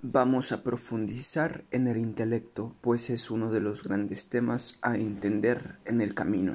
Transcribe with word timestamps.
Vamos 0.00 0.52
a 0.52 0.62
profundizar 0.62 1.64
en 1.72 1.88
el 1.88 1.96
intelecto, 1.96 2.72
pues 2.82 3.10
es 3.10 3.32
uno 3.32 3.50
de 3.50 3.60
los 3.60 3.82
grandes 3.82 4.28
temas 4.28 4.78
a 4.80 4.96
entender 4.96 5.76
en 5.86 6.00
el 6.00 6.14
camino. 6.14 6.54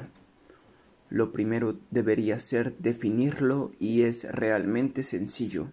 Lo 1.09 1.33
primero 1.33 1.77
debería 1.91 2.39
ser 2.39 2.77
definirlo 2.77 3.73
y 3.79 4.03
es 4.03 4.23
realmente 4.31 5.03
sencillo. 5.03 5.67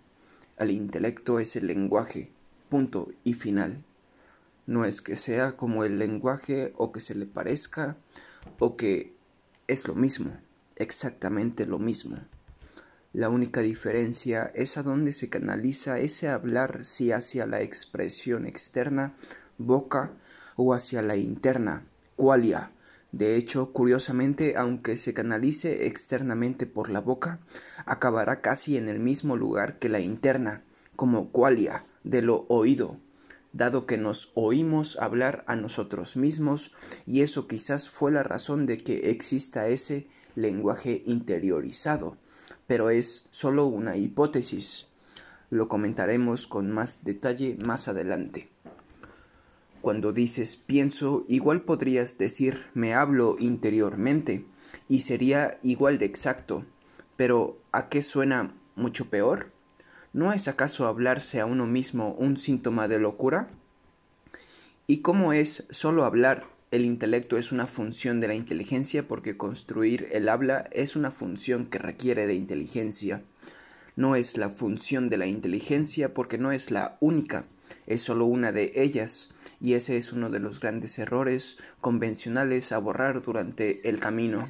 El 0.59 0.72
intelecto 0.72 1.38
es 1.38 1.54
el 1.54 1.69
lenguaje, 1.69 2.33
punto 2.69 3.13
y 3.22 3.35
final. 3.35 3.85
No 4.67 4.85
es 4.85 5.01
que 5.01 5.17
sea 5.17 5.57
como 5.57 5.85
el 5.85 6.01
lenguaje 6.01 6.73
o 6.77 6.91
que 6.91 6.99
se 6.99 7.15
le 7.15 7.27
parezca 7.27 7.97
o 8.59 8.77
que 8.77 9.15
es 9.69 9.87
lo 9.87 9.95
mismo, 9.95 10.33
exactamente 10.75 11.67
lo 11.67 11.79
mismo. 11.79 12.19
La 13.13 13.29
única 13.29 13.61
diferencia 13.61 14.53
es 14.54 14.77
a 14.77 14.85
dónde 14.85 15.13
se 15.13 15.29
canaliza 15.29 15.99
ese 15.99 16.29
hablar, 16.29 16.84
si 16.84 17.10
hacia 17.10 17.45
la 17.45 17.60
expresión 17.60 18.47
externa, 18.47 19.16
boca, 19.59 20.12
o 20.55 20.74
hacia 20.74 21.02
la 21.02 21.16
interna, 21.16 21.86
qualia. 22.14 22.70
De 23.10 23.34
hecho, 23.34 23.73
curiosamente, 23.73 24.56
aunque 24.56 24.96
se 24.96 25.12
canalice 25.12 25.88
externamente 25.88 26.66
por 26.66 26.88
la 26.88 27.00
boca, 27.00 27.41
acabará 27.84 28.42
casi 28.42 28.77
en 28.77 28.88
el 28.88 29.00
mismo 29.00 29.36
lugar 29.36 29.80
que 29.80 29.88
la 29.88 29.98
interna, 29.98 30.62
como 30.95 31.33
qualia, 31.33 31.86
de 32.05 32.22
lo 32.22 32.47
oído, 32.48 32.97
dado 33.52 33.86
que 33.86 33.98
nos 33.98 34.30
oímos 34.34 34.97
hablar 35.00 35.42
a 35.48 35.56
nosotros 35.56 36.16
mismos, 36.16 36.72
y 37.06 37.22
eso 37.22 37.48
quizás 37.48 37.91
fue 37.91 38.12
la 38.12 38.22
razón 38.22 38.66
de 38.66 38.77
que 38.77 39.11
exista 39.11 39.66
ese 39.66 40.06
lenguaje 40.36 41.02
interiorizado 41.06 42.16
pero 42.70 42.91
es 42.91 43.27
solo 43.33 43.66
una 43.66 43.97
hipótesis. 43.97 44.87
Lo 45.51 45.66
comentaremos 45.66 46.47
con 46.47 46.70
más 46.70 47.02
detalle 47.02 47.59
más 47.61 47.88
adelante. 47.88 48.48
Cuando 49.80 50.12
dices 50.12 50.56
pienso, 50.56 51.25
igual 51.27 51.62
podrías 51.62 52.17
decir 52.17 52.67
me 52.72 52.94
hablo 52.94 53.34
interiormente, 53.41 54.44
y 54.89 55.00
sería 55.00 55.59
igual 55.64 55.98
de 55.98 56.06
exacto. 56.06 56.64
Pero 57.17 57.59
¿a 57.72 57.89
qué 57.89 58.03
suena 58.03 58.55
mucho 58.77 59.06
peor? 59.06 59.50
¿No 60.12 60.33
es 60.33 60.47
acaso 60.47 60.87
hablarse 60.87 61.41
a 61.41 61.47
uno 61.47 61.66
mismo 61.66 62.14
un 62.20 62.37
síntoma 62.37 62.87
de 62.87 63.00
locura? 63.00 63.48
¿Y 64.87 64.98
cómo 64.98 65.33
es 65.33 65.66
solo 65.70 66.05
hablar 66.05 66.47
el 66.70 66.84
intelecto 66.84 67.36
es 67.36 67.50
una 67.50 67.66
función 67.66 68.20
de 68.20 68.28
la 68.28 68.34
inteligencia 68.34 69.08
porque 69.08 69.36
construir 69.36 70.08
el 70.12 70.28
habla 70.28 70.68
es 70.70 70.94
una 70.94 71.10
función 71.10 71.66
que 71.66 71.78
requiere 71.78 72.28
de 72.28 72.34
inteligencia. 72.34 73.22
No 73.96 74.14
es 74.14 74.36
la 74.36 74.50
función 74.50 75.08
de 75.08 75.18
la 75.18 75.26
inteligencia 75.26 76.14
porque 76.14 76.38
no 76.38 76.52
es 76.52 76.70
la 76.70 76.96
única, 77.00 77.46
es 77.88 78.02
solo 78.02 78.26
una 78.26 78.52
de 78.52 78.70
ellas, 78.76 79.30
y 79.60 79.74
ese 79.74 79.96
es 79.96 80.12
uno 80.12 80.30
de 80.30 80.38
los 80.38 80.60
grandes 80.60 80.98
errores 81.00 81.58
convencionales 81.80 82.70
a 82.70 82.78
borrar 82.78 83.20
durante 83.20 83.88
el 83.88 83.98
camino. 83.98 84.48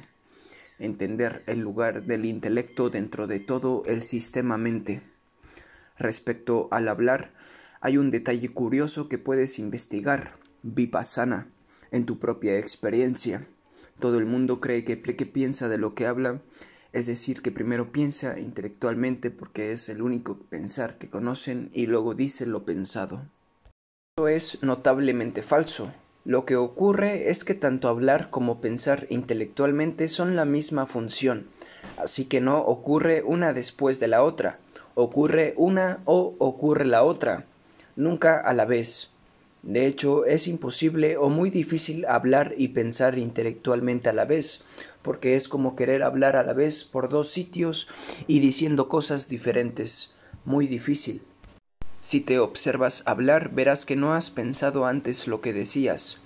Entender 0.77 1.43
el 1.47 1.59
lugar 1.59 2.03
del 2.03 2.25
intelecto 2.25 2.91
dentro 2.91 3.25
de 3.25 3.39
todo 3.39 3.81
el 3.87 4.03
sistema 4.03 4.57
mente. 4.57 5.01
Respecto 5.97 6.67
al 6.69 6.87
hablar, 6.87 7.33
hay 7.81 7.97
un 7.97 8.11
detalle 8.11 8.49
curioso 8.49 9.09
que 9.09 9.17
puedes 9.17 9.57
investigar, 9.57 10.37
vipassana 10.61 11.47
en 11.91 12.05
tu 12.05 12.17
propia 12.17 12.57
experiencia. 12.57 13.47
Todo 13.99 14.17
el 14.17 14.25
mundo 14.25 14.59
cree 14.59 14.83
que, 14.83 14.97
piensa 14.97 15.69
de 15.69 15.77
lo 15.77 15.93
que 15.93 16.07
habla, 16.07 16.41
es 16.93 17.05
decir, 17.05 17.41
que 17.41 17.51
primero 17.51 17.91
piensa 17.91 18.39
intelectualmente 18.39 19.29
porque 19.29 19.73
es 19.73 19.89
el 19.89 20.01
único 20.01 20.37
pensar 20.37 20.97
que 20.97 21.09
conocen 21.09 21.69
y 21.73 21.85
luego 21.85 22.15
dice 22.15 22.45
lo 22.45 22.65
pensado. 22.65 23.27
Esto 24.17 24.27
es 24.27 24.63
notablemente 24.63 25.41
falso. 25.43 25.91
Lo 26.25 26.45
que 26.45 26.55
ocurre 26.55 27.29
es 27.29 27.43
que 27.43 27.55
tanto 27.55 27.87
hablar 27.87 28.29
como 28.29 28.61
pensar 28.61 29.07
intelectualmente 29.09 30.07
son 30.07 30.35
la 30.35 30.45
misma 30.45 30.85
función, 30.85 31.47
así 31.97 32.25
que 32.25 32.41
no 32.41 32.59
ocurre 32.59 33.23
una 33.23 33.53
después 33.53 33.99
de 33.99 34.07
la 34.07 34.23
otra, 34.23 34.59
ocurre 34.93 35.53
una 35.57 36.01
o 36.05 36.35
ocurre 36.37 36.85
la 36.85 37.03
otra, 37.03 37.45
nunca 37.95 38.39
a 38.39 38.53
la 38.53 38.65
vez. 38.65 39.10
De 39.63 39.85
hecho, 39.85 40.25
es 40.25 40.47
imposible 40.47 41.17
o 41.17 41.29
muy 41.29 41.51
difícil 41.51 42.05
hablar 42.07 42.55
y 42.57 42.69
pensar 42.69 43.19
intelectualmente 43.19 44.09
a 44.09 44.13
la 44.13 44.25
vez, 44.25 44.63
porque 45.03 45.35
es 45.35 45.47
como 45.47 45.75
querer 45.75 46.01
hablar 46.01 46.35
a 46.35 46.43
la 46.43 46.53
vez 46.53 46.83
por 46.83 47.09
dos 47.09 47.29
sitios 47.29 47.87
y 48.25 48.39
diciendo 48.39 48.89
cosas 48.89 49.29
diferentes. 49.29 50.13
Muy 50.45 50.65
difícil. 50.65 51.21
Si 51.99 52.21
te 52.21 52.39
observas 52.39 53.03
hablar, 53.05 53.51
verás 53.53 53.85
que 53.85 53.95
no 53.95 54.15
has 54.15 54.31
pensado 54.31 54.87
antes 54.87 55.27
lo 55.27 55.41
que 55.41 55.53
decías. 55.53 56.17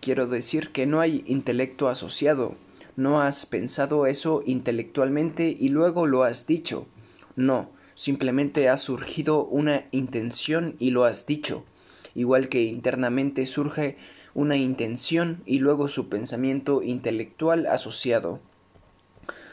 Quiero 0.00 0.28
decir 0.28 0.70
que 0.70 0.86
no 0.86 1.00
hay 1.00 1.24
intelecto 1.26 1.88
asociado. 1.88 2.54
No 2.94 3.20
has 3.20 3.44
pensado 3.44 4.06
eso 4.06 4.44
intelectualmente 4.46 5.56
y 5.58 5.70
luego 5.70 6.06
lo 6.06 6.22
has 6.22 6.46
dicho. 6.46 6.86
No, 7.34 7.72
simplemente 7.96 8.68
ha 8.68 8.76
surgido 8.76 9.44
una 9.44 9.86
intención 9.90 10.76
y 10.78 10.92
lo 10.92 11.02
has 11.02 11.26
dicho 11.26 11.64
igual 12.14 12.48
que 12.48 12.62
internamente 12.62 13.46
surge 13.46 13.96
una 14.34 14.56
intención 14.56 15.42
y 15.46 15.60
luego 15.60 15.88
su 15.88 16.08
pensamiento 16.08 16.82
intelectual 16.82 17.66
asociado. 17.66 18.40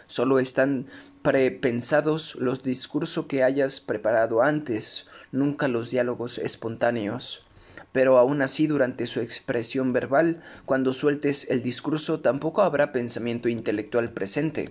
Solo 0.08 0.40
están 0.40 0.88
prepensados 1.22 2.36
los 2.36 2.64
discursos 2.64 3.28
que 3.28 3.44
hayas 3.44 3.80
preparado 3.80 4.42
antes, 4.42 5.06
nunca 5.32 5.68
los 5.68 5.90
diálogos 5.90 6.38
espontáneos. 6.38 7.46
Pero 7.92 8.18
aún 8.18 8.42
así 8.42 8.68
durante 8.68 9.06
su 9.06 9.20
expresión 9.20 9.92
verbal, 9.92 10.42
cuando 10.66 10.94
sueltes 10.94 11.50
el 11.50 11.62
discurso, 11.62 12.22
tampoco 12.22 12.62
habrá 12.62 12.92
pensamiento 12.92 13.50
intelectual 13.50 14.12
presente. 14.12 14.70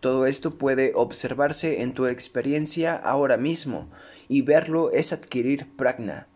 Todo 0.00 0.26
esto 0.26 0.50
puede 0.50 0.92
observarse 0.94 1.82
en 1.82 1.92
tu 1.92 2.06
experiencia 2.06 2.94
ahora 2.94 3.38
mismo, 3.38 3.90
y 4.28 4.42
verlo 4.42 4.92
es 4.92 5.12
adquirir 5.12 5.66
pragna. 5.76 6.28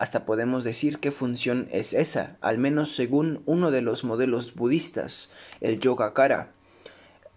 Hasta 0.00 0.24
podemos 0.24 0.64
decir 0.64 0.98
qué 0.98 1.10
función 1.10 1.68
es 1.70 1.92
esa, 1.92 2.38
al 2.40 2.56
menos 2.56 2.96
según 2.96 3.42
uno 3.44 3.70
de 3.70 3.82
los 3.82 4.02
modelos 4.02 4.54
budistas, 4.54 5.30
el 5.60 5.78
Yogacara. 5.78 6.54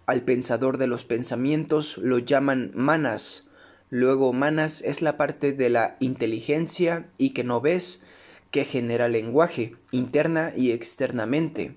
Al 0.06 0.22
pensador 0.22 0.78
de 0.78 0.88
los 0.88 1.04
pensamientos 1.04 1.98
lo 1.98 2.20
llaman 2.20 2.72
manas. 2.74 3.50
Luego 3.90 4.32
manas 4.32 4.82
es 4.82 5.02
la 5.02 5.18
parte 5.18 5.52
de 5.52 5.70
la 5.70 5.98
inteligencia 6.00 7.10
y 7.18 7.32
que 7.32 7.44
no 7.44 7.60
ves 7.60 8.02
que 8.50 8.64
genera 8.64 9.10
lenguaje, 9.10 9.76
interna 9.92 10.54
y 10.56 10.72
externamente. 10.72 11.76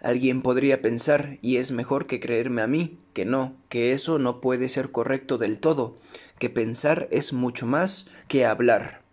Alguien 0.00 0.42
podría 0.42 0.80
pensar, 0.80 1.38
y 1.42 1.56
es 1.56 1.72
mejor 1.72 2.06
que 2.06 2.20
creerme 2.20 2.62
a 2.62 2.68
mí, 2.68 3.00
que 3.14 3.24
no, 3.24 3.56
que 3.68 3.92
eso 3.92 4.20
no 4.20 4.40
puede 4.40 4.68
ser 4.68 4.92
correcto 4.92 5.38
del 5.38 5.58
todo, 5.58 5.96
que 6.38 6.50
pensar 6.50 7.08
es 7.10 7.32
mucho 7.32 7.66
más 7.66 8.08
que 8.28 8.44
hablar. 8.44 9.05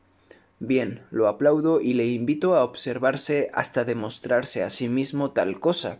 Bien, 0.65 1.01
lo 1.11 1.27
aplaudo 1.27 1.81
y 1.81 1.93
le 1.93 2.07
invito 2.07 2.55
a 2.55 2.63
observarse 2.63 3.51
hasta 3.53 3.83
demostrarse 3.83 4.63
a 4.63 4.69
sí 4.69 4.87
mismo 4.87 5.31
tal 5.31 5.59
cosa. 5.59 5.97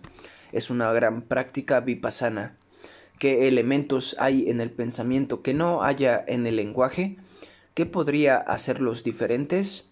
Es 0.54 0.70
una 0.70 0.90
gran 0.94 1.24
práctica 1.24 1.82
vipassana. 1.82 2.56
¿Qué 3.20 3.50
elementos 3.50 4.16
hay 4.20 4.50
en 4.50 4.62
el 4.62 4.72
pensamiento 4.72 5.42
que 5.42 5.54
no 5.54 5.84
haya 5.84 6.24
en 6.26 6.48
el 6.48 6.56
lenguaje? 6.56 7.18
¿Qué 7.74 7.86
podría 7.86 8.38
hacerlos 8.38 9.04
diferentes? 9.04 9.90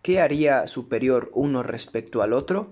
¿Qué 0.00 0.22
haría 0.22 0.68
superior 0.68 1.30
uno 1.34 1.62
respecto 1.62 2.22
al 2.22 2.32
otro? 2.32 2.70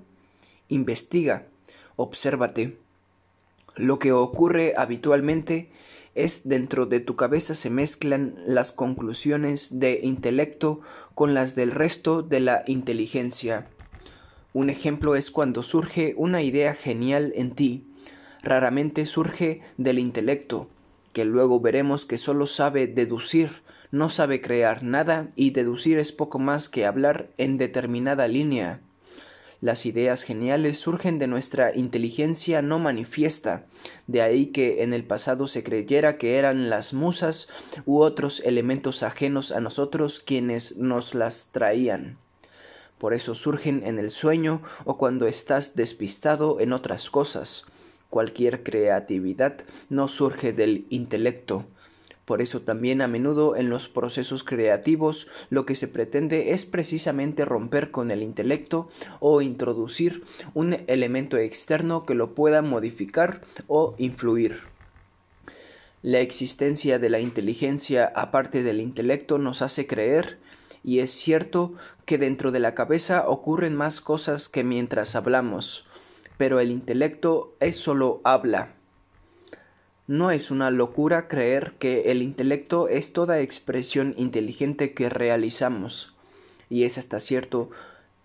Investiga, 0.70 1.48
obsérvate. 1.96 2.78
Lo 3.76 3.98
que 3.98 4.12
ocurre 4.12 4.72
habitualmente 4.74 5.70
es 6.14 6.46
dentro 6.48 6.86
de 6.86 7.00
tu 7.00 7.16
cabeza 7.16 7.54
se 7.54 7.70
mezclan 7.70 8.34
las 8.46 8.72
conclusiones 8.72 9.78
de 9.80 10.00
intelecto 10.02 10.80
con 11.14 11.34
las 11.34 11.54
del 11.54 11.70
resto 11.70 12.22
de 12.22 12.40
la 12.40 12.64
inteligencia. 12.66 13.66
Un 14.52 14.68
ejemplo 14.68 15.16
es 15.16 15.30
cuando 15.30 15.62
surge 15.62 16.14
una 16.16 16.42
idea 16.42 16.74
genial 16.74 17.32
en 17.36 17.52
ti. 17.52 17.86
Raramente 18.42 19.06
surge 19.06 19.62
del 19.78 19.98
intelecto, 19.98 20.68
que 21.12 21.24
luego 21.24 21.60
veremos 21.60 22.04
que 22.04 22.18
solo 22.18 22.46
sabe 22.46 22.86
deducir, 22.86 23.62
no 23.90 24.08
sabe 24.08 24.42
crear 24.42 24.82
nada 24.82 25.30
y 25.36 25.50
deducir 25.50 25.98
es 25.98 26.12
poco 26.12 26.38
más 26.38 26.68
que 26.68 26.84
hablar 26.84 27.30
en 27.38 27.56
determinada 27.56 28.28
línea. 28.28 28.80
Las 29.62 29.86
ideas 29.86 30.24
geniales 30.24 30.80
surgen 30.80 31.20
de 31.20 31.28
nuestra 31.28 31.72
inteligencia 31.76 32.62
no 32.62 32.80
manifiesta, 32.80 33.66
de 34.08 34.20
ahí 34.20 34.46
que 34.46 34.82
en 34.82 34.92
el 34.92 35.04
pasado 35.04 35.46
se 35.46 35.62
creyera 35.62 36.18
que 36.18 36.36
eran 36.36 36.68
las 36.68 36.92
musas 36.92 37.46
u 37.86 38.00
otros 38.00 38.42
elementos 38.44 39.04
ajenos 39.04 39.52
a 39.52 39.60
nosotros 39.60 40.18
quienes 40.18 40.78
nos 40.78 41.14
las 41.14 41.52
traían. 41.52 42.18
Por 42.98 43.14
eso 43.14 43.36
surgen 43.36 43.86
en 43.86 44.00
el 44.00 44.10
sueño 44.10 44.62
o 44.84 44.98
cuando 44.98 45.28
estás 45.28 45.76
despistado 45.76 46.58
en 46.58 46.72
otras 46.72 47.08
cosas. 47.08 47.64
Cualquier 48.10 48.64
creatividad 48.64 49.60
no 49.88 50.08
surge 50.08 50.52
del 50.52 50.86
intelecto, 50.90 51.66
Por 52.24 52.40
eso 52.40 52.60
también 52.60 53.02
a 53.02 53.08
menudo 53.08 53.56
en 53.56 53.68
los 53.68 53.88
procesos 53.88 54.44
creativos 54.44 55.26
lo 55.50 55.66
que 55.66 55.74
se 55.74 55.88
pretende 55.88 56.52
es 56.52 56.66
precisamente 56.66 57.44
romper 57.44 57.90
con 57.90 58.10
el 58.10 58.22
intelecto 58.22 58.88
o 59.18 59.42
introducir 59.42 60.22
un 60.54 60.76
elemento 60.86 61.36
externo 61.36 62.06
que 62.06 62.14
lo 62.14 62.34
pueda 62.34 62.62
modificar 62.62 63.40
o 63.66 63.94
influir. 63.98 64.60
La 66.02 66.20
existencia 66.20 66.98
de 66.98 67.10
la 67.10 67.20
inteligencia 67.20 68.12
aparte 68.14 68.62
del 68.62 68.80
intelecto 68.80 69.38
nos 69.38 69.62
hace 69.62 69.86
creer, 69.86 70.38
y 70.84 70.98
es 70.98 71.10
cierto 71.10 71.74
que 72.06 72.18
dentro 72.18 72.50
de 72.50 72.58
la 72.58 72.74
cabeza 72.74 73.28
ocurren 73.28 73.76
más 73.76 74.00
cosas 74.00 74.48
que 74.48 74.64
mientras 74.64 75.14
hablamos, 75.14 75.86
pero 76.38 76.58
el 76.58 76.72
intelecto 76.72 77.54
es 77.60 77.76
solo 77.76 78.20
habla 78.24 78.74
no 80.06 80.30
es 80.30 80.50
una 80.50 80.70
locura 80.70 81.28
creer 81.28 81.74
que 81.78 82.10
el 82.10 82.22
intelecto 82.22 82.88
es 82.88 83.12
toda 83.12 83.40
expresión 83.40 84.14
inteligente 84.16 84.94
que 84.94 85.08
realizamos, 85.08 86.14
y 86.68 86.84
es 86.84 86.98
hasta 86.98 87.20
cierto 87.20 87.70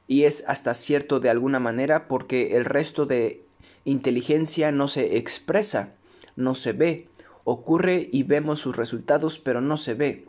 y 0.08 0.24
es 0.24 0.46
hasta 0.48 0.74
cierto 0.74 1.20
de 1.20 1.30
alguna 1.30 1.60
manera 1.60 2.08
porque 2.08 2.56
el 2.56 2.66
resto 2.66 3.06
de 3.06 3.44
inteligencia 3.84 4.72
no 4.72 4.88
se 4.88 5.18
expresa, 5.18 5.94
no 6.36 6.56
se 6.56 6.72
ve, 6.72 7.10
ocurre 7.44 8.08
y 8.12 8.24
vemos 8.24 8.60
sus 8.62 8.76
resultados 8.76 9.38
pero 9.38 9.60
no 9.60 9.78
se 9.78 9.94
ve, 9.94 10.26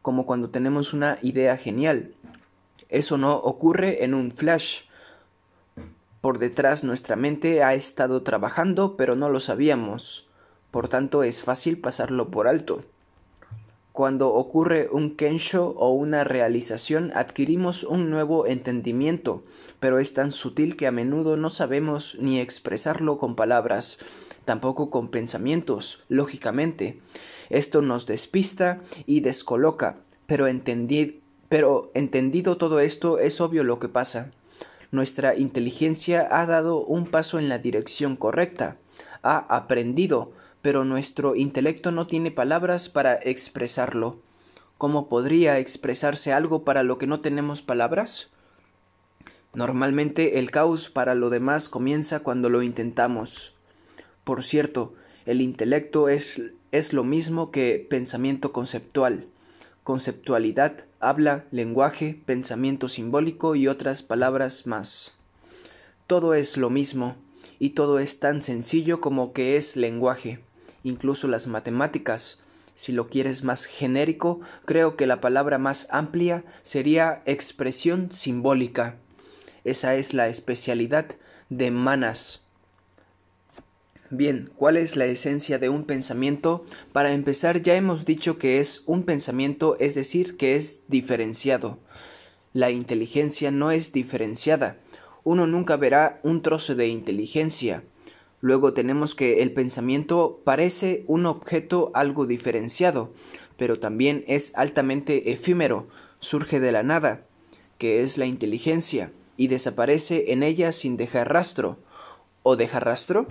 como 0.00 0.26
cuando 0.26 0.50
tenemos 0.50 0.92
una 0.92 1.18
idea 1.22 1.56
genial. 1.56 2.12
Eso 2.88 3.18
no 3.18 3.34
ocurre 3.34 4.04
en 4.04 4.14
un 4.14 4.30
flash. 4.30 4.82
Por 6.20 6.38
detrás 6.38 6.84
nuestra 6.84 7.16
mente 7.16 7.64
ha 7.64 7.74
estado 7.74 8.22
trabajando 8.22 8.96
pero 8.96 9.16
no 9.16 9.28
lo 9.28 9.40
sabíamos 9.40 10.26
por 10.76 10.88
tanto 10.88 11.22
es 11.22 11.42
fácil 11.42 11.78
pasarlo 11.78 12.28
por 12.28 12.46
alto. 12.46 12.84
Cuando 13.92 14.34
ocurre 14.34 14.90
un 14.92 15.16
kensho 15.16 15.70
o 15.70 15.88
una 15.94 16.22
realización 16.22 17.12
adquirimos 17.14 17.82
un 17.82 18.10
nuevo 18.10 18.46
entendimiento, 18.46 19.42
pero 19.80 20.00
es 20.00 20.12
tan 20.12 20.32
sutil 20.32 20.76
que 20.76 20.86
a 20.86 20.92
menudo 20.92 21.38
no 21.38 21.48
sabemos 21.48 22.18
ni 22.20 22.40
expresarlo 22.40 23.16
con 23.16 23.36
palabras, 23.36 23.96
tampoco 24.44 24.90
con 24.90 25.08
pensamientos, 25.08 26.04
lógicamente. 26.10 27.00
Esto 27.48 27.80
nos 27.80 28.04
despista 28.04 28.82
y 29.06 29.20
descoloca, 29.20 29.96
pero, 30.26 30.44
pero 31.48 31.90
entendido 31.94 32.58
todo 32.58 32.80
esto 32.80 33.18
es 33.18 33.40
obvio 33.40 33.64
lo 33.64 33.78
que 33.78 33.88
pasa. 33.88 34.30
Nuestra 34.90 35.36
inteligencia 35.36 36.28
ha 36.30 36.44
dado 36.44 36.84
un 36.84 37.06
paso 37.06 37.38
en 37.38 37.48
la 37.48 37.58
dirección 37.58 38.14
correcta, 38.14 38.76
ha 39.22 39.38
aprendido, 39.38 40.32
pero 40.66 40.84
nuestro 40.84 41.36
intelecto 41.36 41.92
no 41.92 42.08
tiene 42.08 42.32
palabras 42.32 42.88
para 42.88 43.14
expresarlo. 43.14 44.18
¿Cómo 44.78 45.08
podría 45.08 45.60
expresarse 45.60 46.32
algo 46.32 46.64
para 46.64 46.82
lo 46.82 46.98
que 46.98 47.06
no 47.06 47.20
tenemos 47.20 47.62
palabras? 47.62 48.32
Normalmente 49.54 50.40
el 50.40 50.50
caos 50.50 50.90
para 50.90 51.14
lo 51.14 51.30
demás 51.30 51.68
comienza 51.68 52.18
cuando 52.18 52.48
lo 52.48 52.62
intentamos. 52.62 53.54
Por 54.24 54.42
cierto, 54.42 54.94
el 55.24 55.40
intelecto 55.40 56.08
es, 56.08 56.42
es 56.72 56.92
lo 56.92 57.04
mismo 57.04 57.52
que 57.52 57.86
pensamiento 57.88 58.52
conceptual, 58.52 59.28
conceptualidad, 59.84 60.84
habla, 60.98 61.44
lenguaje, 61.52 62.20
pensamiento 62.26 62.88
simbólico 62.88 63.54
y 63.54 63.68
otras 63.68 64.02
palabras 64.02 64.66
más. 64.66 65.12
Todo 66.08 66.34
es 66.34 66.56
lo 66.56 66.70
mismo, 66.70 67.14
y 67.60 67.70
todo 67.70 68.00
es 68.00 68.18
tan 68.18 68.42
sencillo 68.42 69.00
como 69.00 69.32
que 69.32 69.56
es 69.56 69.76
lenguaje 69.76 70.40
incluso 70.86 71.26
las 71.26 71.46
matemáticas. 71.48 72.38
Si 72.74 72.92
lo 72.92 73.08
quieres 73.08 73.42
más 73.42 73.64
genérico, 73.64 74.40
creo 74.64 74.96
que 74.96 75.06
la 75.06 75.20
palabra 75.20 75.58
más 75.58 75.88
amplia 75.90 76.44
sería 76.62 77.22
expresión 77.26 78.12
simbólica. 78.12 78.96
Esa 79.64 79.96
es 79.96 80.14
la 80.14 80.28
especialidad 80.28 81.06
de 81.48 81.70
Manas. 81.70 82.42
Bien, 84.10 84.50
¿cuál 84.56 84.76
es 84.76 84.94
la 84.94 85.06
esencia 85.06 85.58
de 85.58 85.68
un 85.68 85.84
pensamiento? 85.84 86.64
Para 86.92 87.12
empezar, 87.12 87.62
ya 87.62 87.74
hemos 87.74 88.04
dicho 88.04 88.38
que 88.38 88.60
es 88.60 88.84
un 88.86 89.02
pensamiento, 89.02 89.76
es 89.80 89.96
decir, 89.96 90.36
que 90.36 90.54
es 90.54 90.82
diferenciado. 90.86 91.78
La 92.52 92.70
inteligencia 92.70 93.50
no 93.50 93.72
es 93.72 93.92
diferenciada. 93.92 94.76
Uno 95.24 95.48
nunca 95.48 95.76
verá 95.76 96.20
un 96.22 96.42
trozo 96.42 96.76
de 96.76 96.86
inteligencia. 96.86 97.82
Luego 98.46 98.74
tenemos 98.74 99.16
que 99.16 99.42
el 99.42 99.52
pensamiento 99.52 100.40
parece 100.44 101.02
un 101.08 101.26
objeto 101.26 101.90
algo 101.94 102.26
diferenciado, 102.26 103.12
pero 103.56 103.80
también 103.80 104.22
es 104.28 104.54
altamente 104.54 105.32
efímero, 105.32 105.88
surge 106.20 106.60
de 106.60 106.70
la 106.70 106.84
nada, 106.84 107.22
que 107.76 108.02
es 108.04 108.18
la 108.18 108.26
inteligencia, 108.26 109.10
y 109.36 109.48
desaparece 109.48 110.30
en 110.32 110.44
ella 110.44 110.70
sin 110.70 110.96
dejar 110.96 111.32
rastro. 111.32 111.78
¿O 112.44 112.54
deja 112.54 112.78
rastro? 112.78 113.26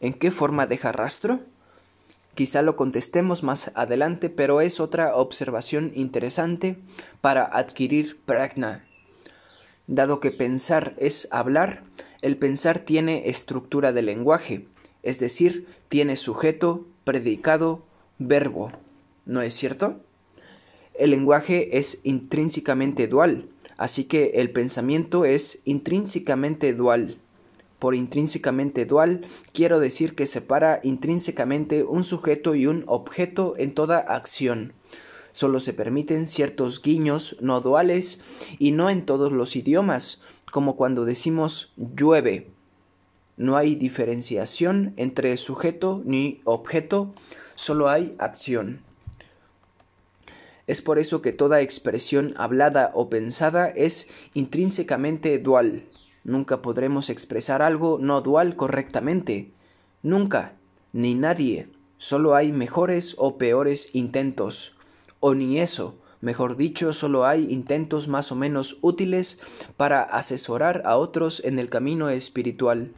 ¿En 0.00 0.14
qué 0.14 0.30
forma 0.30 0.66
deja 0.66 0.90
rastro? 0.90 1.40
Quizá 2.34 2.62
lo 2.62 2.76
contestemos 2.76 3.42
más 3.42 3.70
adelante, 3.74 4.30
pero 4.30 4.62
es 4.62 4.80
otra 4.80 5.16
observación 5.16 5.92
interesante 5.94 6.78
para 7.20 7.44
adquirir 7.44 8.18
pragna. 8.24 8.86
Dado 9.86 10.18
que 10.18 10.30
pensar 10.30 10.94
es 10.96 11.28
hablar, 11.30 11.82
el 12.26 12.36
pensar 12.38 12.80
tiene 12.80 13.28
estructura 13.28 13.92
de 13.92 14.02
lenguaje, 14.02 14.66
es 15.04 15.20
decir, 15.20 15.68
tiene 15.88 16.16
sujeto, 16.16 16.84
predicado, 17.04 17.84
verbo. 18.18 18.72
¿No 19.26 19.42
es 19.42 19.54
cierto? 19.54 20.00
El 20.94 21.10
lenguaje 21.10 21.78
es 21.78 22.00
intrínsecamente 22.02 23.06
dual, 23.06 23.48
así 23.76 24.06
que 24.06 24.32
el 24.34 24.50
pensamiento 24.50 25.24
es 25.24 25.60
intrínsecamente 25.64 26.74
dual. 26.74 27.18
Por 27.78 27.94
intrínsecamente 27.94 28.86
dual 28.86 29.24
quiero 29.52 29.78
decir 29.78 30.16
que 30.16 30.26
separa 30.26 30.80
intrínsecamente 30.82 31.84
un 31.84 32.02
sujeto 32.02 32.56
y 32.56 32.66
un 32.66 32.82
objeto 32.88 33.54
en 33.56 33.72
toda 33.72 33.98
acción. 33.98 34.72
Solo 35.36 35.60
se 35.60 35.74
permiten 35.74 36.24
ciertos 36.24 36.80
guiños 36.80 37.36
no 37.40 37.60
duales 37.60 38.22
y 38.58 38.72
no 38.72 38.88
en 38.88 39.04
todos 39.04 39.32
los 39.32 39.54
idiomas, 39.54 40.22
como 40.50 40.76
cuando 40.76 41.04
decimos 41.04 41.74
llueve. 41.76 42.46
No 43.36 43.58
hay 43.58 43.74
diferenciación 43.74 44.94
entre 44.96 45.36
sujeto 45.36 46.00
ni 46.06 46.40
objeto, 46.44 47.14
solo 47.54 47.90
hay 47.90 48.14
acción. 48.16 48.80
Es 50.66 50.80
por 50.80 50.98
eso 50.98 51.20
que 51.20 51.34
toda 51.34 51.60
expresión 51.60 52.32
hablada 52.38 52.90
o 52.94 53.10
pensada 53.10 53.68
es 53.68 54.08
intrínsecamente 54.32 55.38
dual. 55.38 55.84
Nunca 56.24 56.62
podremos 56.62 57.10
expresar 57.10 57.60
algo 57.60 57.98
no 58.00 58.22
dual 58.22 58.56
correctamente. 58.56 59.50
Nunca, 60.02 60.54
ni 60.94 61.14
nadie. 61.14 61.68
Solo 61.98 62.34
hay 62.34 62.52
mejores 62.52 63.14
o 63.18 63.36
peores 63.36 63.90
intentos. 63.92 64.75
O 65.28 65.34
ni 65.34 65.58
eso, 65.58 65.98
Mejor 66.20 66.56
dicho, 66.56 66.94
solo 66.94 67.26
hay 67.26 67.52
intentos 67.52 68.06
más 68.06 68.30
o 68.30 68.36
menos 68.36 68.78
útiles 68.80 69.40
para 69.76 70.02
asesorar 70.02 70.82
a 70.86 70.96
otros 70.96 71.42
en 71.44 71.58
el 71.58 71.68
camino 71.68 72.10
espiritual. 72.10 72.92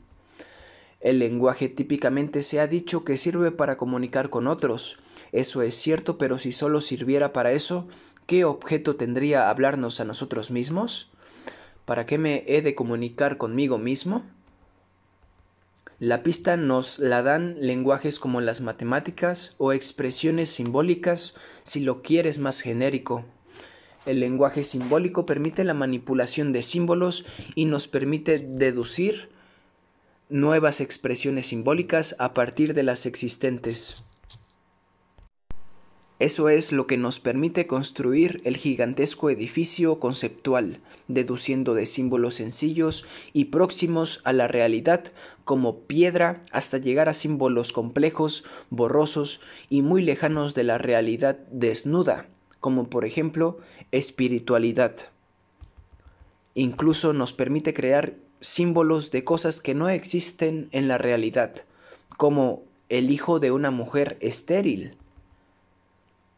El 1.01 1.21
lenguaje 1.21 1.71
típicamente 1.71 2.43
se 2.43 2.61
ha 2.61 2.67
dicho 2.67 3.03
que 3.03 3.17
sirve 3.17 3.51
para 3.51 3.79
comunicar 3.79 4.29
con 4.29 4.47
otros. 4.47 4.99
Eso 5.33 5.63
es 5.63 5.75
cierto, 5.75 6.19
pero 6.19 6.39
si 6.39 6.53
solo 6.53 6.83
sirviera 6.83 7.33
para 7.33 7.53
eso, 7.53 7.89
¿qué 8.27 8.45
objeto 8.45 8.97
tendría 8.97 9.49
hablarnos 9.49 9.99
a 9.99 10.05
nosotros 10.05 10.51
mismos? 10.51 11.11
¿Para 11.87 12.05
qué 12.05 12.19
me 12.19 12.45
he 12.47 12.61
de 12.61 12.75
comunicar 12.75 13.39
conmigo 13.39 13.79
mismo? 13.79 14.23
La 16.01 16.23
pista 16.23 16.57
nos 16.57 17.01
la 17.01 17.25
dan 17.25 17.57
lenguajes 17.61 18.21
como 18.21 18.41
las 18.41 18.61
matemáticas 18.61 19.57
o 19.59 19.73
expresiones 19.73 20.49
simbólicas 20.49 21.35
si 21.65 21.81
lo 21.81 22.03
quieres 22.03 22.39
más 22.39 22.61
genérico. 22.61 23.25
El 24.07 24.21
lenguaje 24.21 24.63
simbólico 24.63 25.27
permite 25.27 25.65
la 25.65 25.75
manipulación 25.75 26.53
de 26.53 26.63
símbolos 26.63 27.25
y 27.57 27.65
nos 27.65 27.89
permite 27.89 28.39
deducir 28.39 29.31
nuevas 30.29 30.81
expresiones 30.81 31.47
simbólicas 31.47 32.15
a 32.21 32.33
partir 32.33 32.75
de 32.75 32.85
las 32.85 33.05
existentes. 33.05 34.05
Eso 36.21 36.49
es 36.49 36.73
lo 36.73 36.89
que 36.89 36.97
nos 36.97 37.21
permite 37.21 37.69
construir 37.69 38.41
el 38.45 38.57
gigantesco 38.57 39.31
edificio 39.31 40.01
conceptual, 40.01 40.81
deduciendo 41.07 41.75
de 41.75 41.87
símbolos 41.87 42.35
sencillos 42.35 43.05
y 43.33 43.47
próximos 43.47 44.21
a 44.25 44.33
la 44.33 44.49
realidad 44.49 45.13
como 45.49 45.79
piedra 45.85 46.43
hasta 46.53 46.77
llegar 46.77 47.09
a 47.09 47.15
símbolos 47.15 47.73
complejos, 47.73 48.45
borrosos 48.69 49.41
y 49.71 49.81
muy 49.81 50.03
lejanos 50.03 50.53
de 50.53 50.63
la 50.63 50.77
realidad 50.77 51.39
desnuda, 51.51 52.27
como 52.61 52.91
por 52.91 53.07
ejemplo 53.07 53.57
espiritualidad. 53.91 54.95
Incluso 56.53 57.15
nos 57.15 57.33
permite 57.33 57.73
crear 57.73 58.13
símbolos 58.43 59.11
de 59.11 59.25
cosas 59.25 59.63
que 59.63 59.73
no 59.73 59.89
existen 59.89 60.69
en 60.73 60.87
la 60.87 60.99
realidad, 60.99 61.65
como 62.19 62.63
el 62.91 63.11
hijo 63.11 63.41
de 63.41 63.51
una 63.51 63.71
mujer 63.71 64.19
estéril 64.21 64.99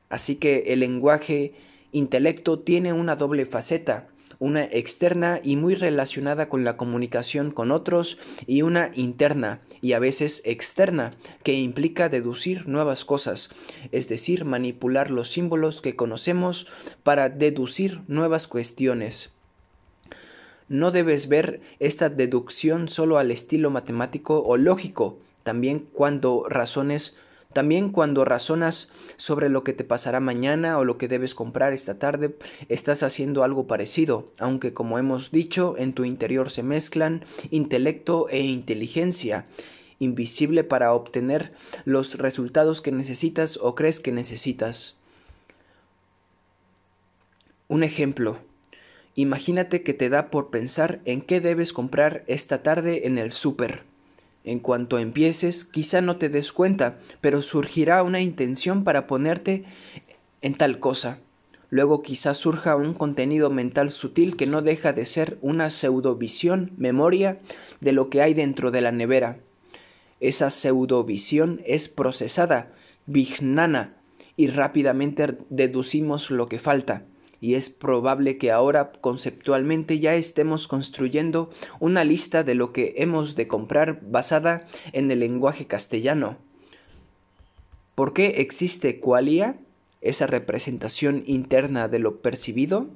Así 0.08 0.36
que 0.36 0.64
el 0.68 0.78
lenguaje 0.80 1.54
intelecto 1.90 2.60
tiene 2.60 2.92
una 2.92 3.16
doble 3.16 3.44
faceta, 3.44 4.06
una 4.40 4.64
externa 4.64 5.38
y 5.44 5.54
muy 5.54 5.76
relacionada 5.76 6.48
con 6.48 6.64
la 6.64 6.76
comunicación 6.76 7.52
con 7.52 7.70
otros 7.70 8.18
y 8.46 8.62
una 8.62 8.90
interna 8.94 9.60
y 9.82 9.92
a 9.92 9.98
veces 10.00 10.42
externa 10.44 11.14
que 11.44 11.52
implica 11.52 12.08
deducir 12.08 12.66
nuevas 12.66 13.04
cosas, 13.04 13.50
es 13.92 14.08
decir, 14.08 14.44
manipular 14.44 15.10
los 15.10 15.30
símbolos 15.30 15.82
que 15.82 15.94
conocemos 15.94 16.66
para 17.02 17.28
deducir 17.28 18.00
nuevas 18.08 18.48
cuestiones. 18.48 19.32
No 20.68 20.90
debes 20.90 21.28
ver 21.28 21.60
esta 21.78 22.08
deducción 22.08 22.88
solo 22.88 23.18
al 23.18 23.30
estilo 23.30 23.70
matemático 23.70 24.42
o 24.42 24.56
lógico, 24.56 25.18
también 25.42 25.80
cuando 25.92 26.46
razones 26.48 27.14
también 27.52 27.90
cuando 27.90 28.24
razonas 28.24 28.90
sobre 29.16 29.48
lo 29.48 29.64
que 29.64 29.72
te 29.72 29.84
pasará 29.84 30.20
mañana 30.20 30.78
o 30.78 30.84
lo 30.84 30.98
que 30.98 31.08
debes 31.08 31.34
comprar 31.34 31.72
esta 31.72 31.98
tarde, 31.98 32.36
estás 32.68 33.02
haciendo 33.02 33.42
algo 33.42 33.66
parecido, 33.66 34.32
aunque 34.38 34.72
como 34.72 34.98
hemos 34.98 35.30
dicho, 35.30 35.74
en 35.76 35.92
tu 35.92 36.04
interior 36.04 36.50
se 36.50 36.62
mezclan 36.62 37.24
intelecto 37.50 38.28
e 38.28 38.40
inteligencia, 38.40 39.46
invisible 39.98 40.64
para 40.64 40.94
obtener 40.94 41.52
los 41.84 42.18
resultados 42.18 42.80
que 42.80 42.92
necesitas 42.92 43.58
o 43.60 43.74
crees 43.74 44.00
que 44.00 44.12
necesitas. 44.12 44.96
Un 47.68 47.82
ejemplo. 47.84 48.38
Imagínate 49.16 49.82
que 49.82 49.92
te 49.92 50.08
da 50.08 50.30
por 50.30 50.50
pensar 50.50 51.00
en 51.04 51.20
qué 51.20 51.40
debes 51.40 51.72
comprar 51.72 52.24
esta 52.26 52.62
tarde 52.62 53.06
en 53.06 53.18
el 53.18 53.32
súper. 53.32 53.89
En 54.44 54.58
cuanto 54.58 54.98
empieces, 54.98 55.64
quizá 55.64 56.00
no 56.00 56.16
te 56.16 56.28
des 56.28 56.52
cuenta, 56.52 56.98
pero 57.20 57.42
surgirá 57.42 58.02
una 58.02 58.20
intención 58.20 58.84
para 58.84 59.06
ponerte 59.06 59.64
en 60.40 60.54
tal 60.54 60.78
cosa. 60.80 61.18
Luego 61.68 62.02
quizá 62.02 62.34
surja 62.34 62.74
un 62.74 62.94
contenido 62.94 63.50
mental 63.50 63.90
sutil 63.90 64.36
que 64.36 64.46
no 64.46 64.62
deja 64.62 64.92
de 64.92 65.06
ser 65.06 65.38
una 65.40 65.70
pseudovisión, 65.70 66.72
memoria 66.76 67.38
de 67.80 67.92
lo 67.92 68.10
que 68.10 68.22
hay 68.22 68.34
dentro 68.34 68.70
de 68.70 68.80
la 68.80 68.92
nevera. 68.92 69.38
Esa 70.20 70.50
pseudovisión 70.50 71.60
es 71.64 71.88
procesada, 71.88 72.72
vignana, 73.06 73.96
y 74.36 74.48
rápidamente 74.48 75.36
deducimos 75.50 76.30
lo 76.30 76.48
que 76.48 76.58
falta 76.58 77.04
y 77.40 77.54
es 77.54 77.70
probable 77.70 78.36
que 78.36 78.50
ahora 78.50 78.92
conceptualmente 79.00 79.98
ya 79.98 80.14
estemos 80.14 80.68
construyendo 80.68 81.50
una 81.78 82.04
lista 82.04 82.44
de 82.44 82.54
lo 82.54 82.72
que 82.72 82.94
hemos 82.98 83.34
de 83.34 83.48
comprar 83.48 84.00
basada 84.02 84.66
en 84.92 85.10
el 85.10 85.20
lenguaje 85.20 85.66
castellano. 85.66 86.36
¿Por 87.94 88.12
qué 88.12 88.40
existe 88.40 89.00
qualia, 89.00 89.56
esa 90.00 90.26
representación 90.26 91.24
interna 91.26 91.88
de 91.88 91.98
lo 91.98 92.20
percibido? 92.20 92.88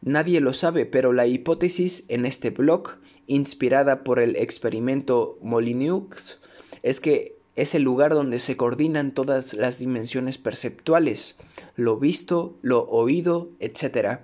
Nadie 0.00 0.40
lo 0.40 0.52
sabe, 0.52 0.86
pero 0.86 1.12
la 1.12 1.26
hipótesis 1.26 2.04
en 2.08 2.24
este 2.24 2.50
blog, 2.50 2.90
inspirada 3.26 4.04
por 4.04 4.20
el 4.20 4.36
experimento 4.36 5.38
Molyneux, 5.42 6.40
es 6.82 7.00
que 7.00 7.36
es 7.56 7.74
el 7.74 7.82
lugar 7.82 8.14
donde 8.14 8.38
se 8.38 8.56
coordinan 8.56 9.12
todas 9.12 9.54
las 9.54 9.80
dimensiones 9.80 10.38
perceptuales, 10.38 11.36
lo 11.78 11.96
visto, 11.96 12.58
lo 12.60 12.82
oído, 12.88 13.52
etc. 13.60 14.18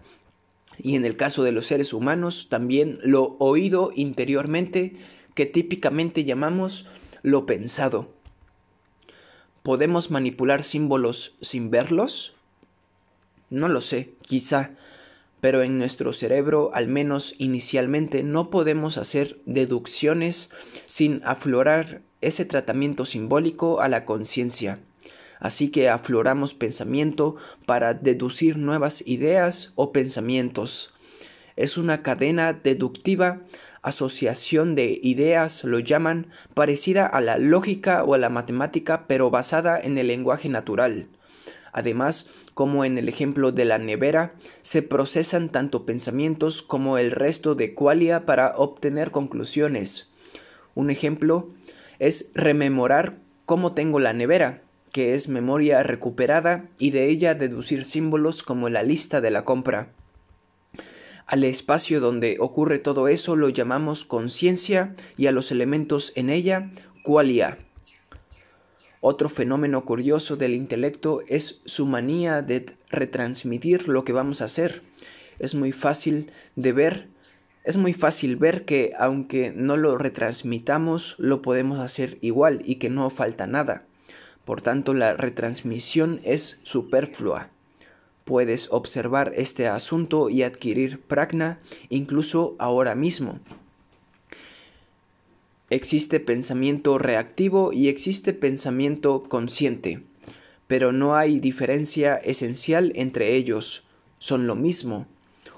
Y 0.76 0.96
en 0.96 1.04
el 1.04 1.16
caso 1.16 1.44
de 1.44 1.52
los 1.52 1.68
seres 1.68 1.92
humanos, 1.92 2.49
también 2.50 2.99
lo 3.04 3.37
oído 3.38 3.92
interiormente, 3.94 4.96
que 5.34 5.46
típicamente 5.46 6.25
llamamos 6.25 6.88
lo 7.23 7.46
pensado. 7.46 8.12
¿Podemos 9.62 10.11
manipular 10.11 10.64
símbolos 10.64 11.37
sin 11.42 11.70
verlos? 11.70 12.34
No 13.50 13.68
lo 13.68 13.80
sé, 13.80 14.14
quizá, 14.23 14.73
pero 15.40 15.62
en 15.62 15.78
nuestro 15.78 16.12
cerebro, 16.12 16.73
al 16.75 16.88
menos 16.88 17.37
inicialmente, 17.38 18.25
no 18.25 18.50
podemos 18.50 18.99
hacer 18.99 19.38
deducciones 19.46 20.50
sin 20.88 21.23
aflorar 21.25 22.02
ese 22.20 22.44
tratamiento 22.44 23.06
simbólico 23.06 23.80
a 23.80 23.88
la 23.88 24.04
conciencia. 24.04 24.80
Así 25.45 25.69
que 25.69 25.91
afloramos 25.91 26.55
pensamiento 26.55 27.37
para 27.67 27.93
deducir 27.93 28.57
nuevas 28.57 29.07
ideas 29.07 29.75
o 29.77 29.93
pensamientos. 29.93 30.95
Es 31.55 31.77
una 31.77 32.03
cadena 32.03 32.55
deductiva, 32.55 33.43
asociación 33.83 34.75
de 34.75 34.99
ideas, 35.03 35.63
lo 35.65 35.81
llaman, 35.81 36.29
parecida 36.55 37.05
a 37.05 37.21
la 37.21 37.37
lógica 37.37 38.05
o 38.05 38.15
a 38.15 38.19
la 38.19 38.31
matemática, 38.31 39.07
pero 39.07 39.29
basada 39.29 39.79
en 39.79 39.99
el 39.99 40.07
lenguaje 40.07 40.49
natural. 40.49 41.09
Además, 41.75 42.31
como 42.55 42.87
en 42.87 42.97
el 42.97 43.11
ejemplo 43.11 43.53
de 43.53 43.67
la 43.67 43.77
nevera, 43.77 44.33
se 44.63 44.81
procesan 44.81 45.51
tanto 45.51 45.85
pensamientos 45.85 46.63
como 46.63 46.97
el 46.97 47.11
resto 47.11 47.55
de 47.55 47.75
qualia 47.75 48.25
para 48.25 48.55
obtener 48.57 49.11
conclusiones. 49.11 50.11
Un 50.75 50.89
ejemplo 50.89 51.51
es 51.99 52.31
rememorar 52.33 53.19
cómo 53.45 53.75
tengo 53.75 54.01
la 54.01 54.15
nevera, 54.15 54.63
que 54.95 55.15
es 55.15 55.29
memoria 55.29 55.83
recuperada, 55.83 56.69
y 56.79 56.93
de 56.93 57.11
ella 57.11 57.35
deducir 57.35 57.85
símbolos 57.85 58.45
como 58.45 58.69
la 58.69 58.85
lista 58.85 59.21
de 59.21 59.33
la 59.33 59.45
compra. 59.45 59.89
Al 61.27 61.43
espacio 61.43 61.99
donde 61.99 62.37
ocurre 62.39 62.79
todo 62.79 63.09
eso 63.09 63.35
lo 63.35 63.49
llamamos 63.49 64.05
conciencia 64.05 64.95
y 65.17 65.27
a 65.27 65.33
los 65.33 65.51
elementos 65.51 66.13
en 66.15 66.31
ella 66.31 66.71
qualia. 67.03 67.59
Otro 69.01 69.29
fenómeno 69.29 69.85
curioso 69.85 70.37
del 70.37 70.55
intelecto 70.55 71.23
es 71.27 71.61
su 71.65 71.87
manía 71.87 72.41
de 72.41 72.67
retransmitir 72.89 73.89
lo 73.89 74.05
que 74.05 74.13
vamos 74.13 74.43
a 74.43 74.45
hacer. 74.45 74.83
Es 75.41 75.57
muy 75.57 75.73
fácil 75.73 76.31
de 76.55 76.73
ver 76.73 77.09
es 77.65 77.79
muy 77.79 77.95
fácil 77.95 78.37
ver 78.37 78.65
que 78.65 78.93
aunque 78.97 79.53
no 79.57 79.77
lo 79.77 79.99
retransmitamos, 79.99 81.17
lo 81.19 81.43
podemos 81.43 81.81
hacer 81.81 82.19
igual 82.21 82.63
y 82.65 82.77
que 82.77 82.91
no 82.91 83.11
falta 83.11 83.49
nada. 83.49 83.87
Por 84.45 84.61
tanto, 84.61 84.95
la 84.95 85.15
retransmisión 85.15 86.21
es 86.25 86.61
superflua. 86.63 87.49
Puedes 88.25 88.69
observar 88.71 89.33
este 89.37 89.69
asunto 89.69 90.31
y 90.31 90.43
adquirir 90.43 91.01
pragna 91.01 91.61
incluso 91.89 92.57
ahora 92.59 92.95
mismo. 92.95 93.41
Existe 95.71 96.21
pensamiento 96.21 96.99
reactivo 96.99 97.73
y 97.73 97.89
existe 97.89 98.33
pensamiento 98.33 99.23
consciente, 99.25 100.03
pero 100.67 100.93
no 100.93 101.17
hay 101.17 101.41
diferencia 101.41 102.17
esencial 102.17 102.93
entre 102.95 103.35
ellos. 103.37 103.85
Son 104.19 104.47
lo 104.47 104.55
mismo 104.55 105.07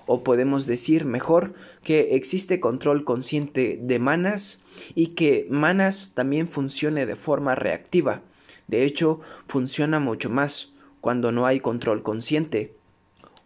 o 0.06 0.22
podemos 0.22 0.66
decir 0.66 1.04
mejor 1.04 1.54
que 1.82 2.14
existe 2.14 2.60
control 2.60 3.04
consciente 3.04 3.78
de 3.80 3.98
manas 3.98 4.62
y 4.94 5.08
que 5.08 5.46
manas 5.50 6.12
también 6.14 6.48
funcione 6.48 7.06
de 7.06 7.16
forma 7.16 7.54
reactiva. 7.54 8.22
De 8.68 8.84
hecho, 8.84 9.20
funciona 9.46 10.00
mucho 10.00 10.30
más 10.30 10.72
cuando 11.00 11.32
no 11.32 11.46
hay 11.46 11.60
control 11.60 12.02
consciente. 12.02 12.74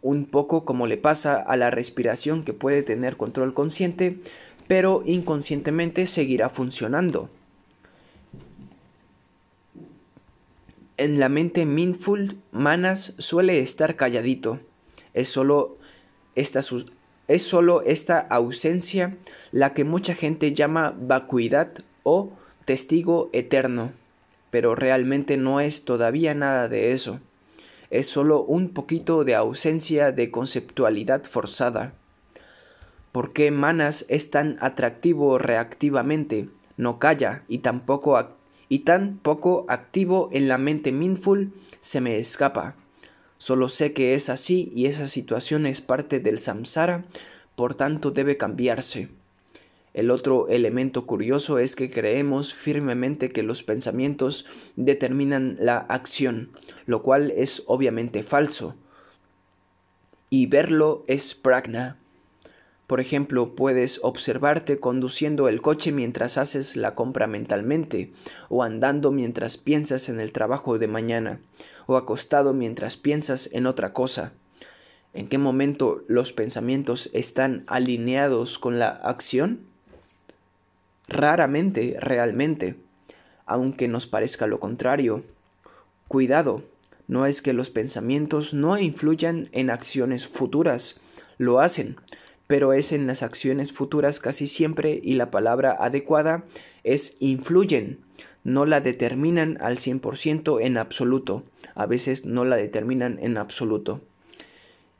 Un 0.03 0.25
poco 0.25 0.65
como 0.65 0.87
le 0.87 0.97
pasa 0.97 1.37
a 1.37 1.57
la 1.57 1.71
respiración 1.71 2.43
que 2.43 2.55
puede 2.55 2.83
tener 2.83 3.17
control 3.17 3.53
consciente, 3.53 4.19
pero 4.67 5.03
inconscientemente 5.05 6.07
seguirá 6.07 6.49
funcionando. 6.49 7.29
En 10.97 11.19
la 11.19 11.29
mente 11.29 11.67
mindful, 11.67 12.37
manas 12.53 13.15
suele 13.19 13.61
estar 13.61 13.97
calladito. 13.97 14.61
Es 15.12 15.29
solo 15.29 15.79
esta 16.35 16.61
es 17.29 17.43
solo 17.43 17.83
esta 17.83 18.19
ausencia 18.19 19.17
la 19.53 19.73
que 19.73 19.85
mucha 19.85 20.15
gente 20.15 20.53
llama 20.53 20.95
vacuidad 20.99 21.71
o 22.03 22.33
testigo 22.65 23.31
eterno, 23.33 23.93
pero 24.50 24.75
realmente 24.75 25.37
no 25.37 25.61
es 25.61 25.85
todavía 25.85 26.35
nada 26.35 26.69
de 26.69 26.92
eso. 26.92 27.21
Es 27.90 28.07
solo 28.07 28.42
un 28.42 28.69
poquito 28.69 29.25
de 29.25 29.35
ausencia 29.35 30.12
de 30.12 30.30
conceptualidad 30.30 31.25
forzada. 31.25 31.95
¿Por 33.12 33.33
qué 33.33 33.50
Manas 33.50 34.04
es 34.09 34.30
tan 34.30 34.57
atractivo 34.61 35.38
reactivamente? 35.38 36.49
No 36.76 36.99
calla 36.99 37.42
y 37.49 37.59
tampoco 37.59 38.16
y 38.69 38.80
tan 38.80 39.16
poco 39.16 39.66
activo 39.69 40.30
en 40.33 40.47
la 40.47 40.57
mente 40.57 40.92
mindful 40.92 41.52
se 41.80 42.00
me 42.00 42.19
escapa. 42.19 42.76
Solo 43.37 43.69
sé 43.69 43.92
que 43.92 44.14
es 44.14 44.28
así 44.28 44.71
y 44.75 44.87
esa 44.87 45.09
situación 45.09 45.66
es 45.66 45.80
parte 45.80 46.21
del 46.21 46.38
samsara, 46.38 47.04
por 47.57 47.75
tanto 47.75 48.12
debe 48.12 48.37
cambiarse. 48.37 49.09
El 49.93 50.11
otro 50.13 50.49
elemento 50.49 51.05
curioso 51.05 51.59
es 51.59 51.75
que 51.75 51.91
creemos 51.91 52.55
firmemente 52.55 53.29
que 53.29 53.43
los 53.43 53.65
pensamientos 53.65 54.47
determinan 54.77 55.57
la 55.59 55.79
acción, 55.79 56.51
lo 56.87 57.03
cual 57.03 57.33
es 57.33 57.65
obviamente 57.67 58.23
falso. 58.23 58.77
Y 60.29 60.47
verlo 60.47 61.05
es 61.09 61.35
pragna. 61.35 61.97
Por 62.87 63.01
ejemplo, 63.01 63.55
puedes 63.57 63.99
observarte 64.03 64.79
conduciendo 64.79 65.49
el 65.49 65.61
coche 65.61 65.91
mientras 65.91 66.39
haces 66.39 66.77
la 66.77 66.95
compra 66.95 67.27
mentalmente, 67.27 68.13
o 68.49 68.63
andando 68.63 69.11
mientras 69.11 69.57
piensas 69.57 70.09
en 70.09 70.21
el 70.21 70.33
trabajo 70.33 70.79
de 70.79 70.87
mañana, 70.87 71.41
o 71.87 71.97
acostado 71.97 72.53
mientras 72.53 72.97
piensas 72.97 73.49
en 73.53 73.67
otra 73.67 73.93
cosa. 73.93 74.33
¿En 75.15 75.27
qué 75.27 75.39
momento 75.39 76.05
los 76.07 76.33
pensamientos 76.33 77.11
están 77.13 77.65
alineados 77.67 78.59
con 78.59 78.79
la 78.79 78.89
acción? 78.89 79.70
Raramente, 81.11 81.97
realmente, 81.99 82.76
aunque 83.45 83.88
nos 83.88 84.07
parezca 84.07 84.47
lo 84.47 84.61
contrario. 84.61 85.25
Cuidado, 86.07 86.62
no 87.09 87.26
es 87.26 87.43
que 87.43 87.52
los 87.52 87.69
pensamientos 87.69 88.55
no 88.55 88.79
influyan 88.79 89.49
en 89.50 89.71
acciones 89.71 90.29
futuras, 90.29 91.00
lo 91.37 91.59
hacen, 91.59 91.97
pero 92.47 92.73
es 92.73 92.93
en 92.93 93.09
las 93.09 93.25
acciones 93.25 93.73
futuras 93.73 94.21
casi 94.21 94.47
siempre 94.47 95.00
y 95.02 95.14
la 95.14 95.33
palabra 95.33 95.76
adecuada 95.81 96.45
es 96.85 97.17
influyen, 97.19 97.99
no 98.45 98.64
la 98.64 98.81
determinan 98.81 99.59
al 99.61 99.79
100% 99.79 100.64
en 100.64 100.79
absoluto, 100.79 101.43
a 101.75 101.87
veces 101.87 102.25
no 102.25 102.45
la 102.45 102.55
determinan 102.55 103.19
en 103.21 103.37
absoluto. 103.37 104.00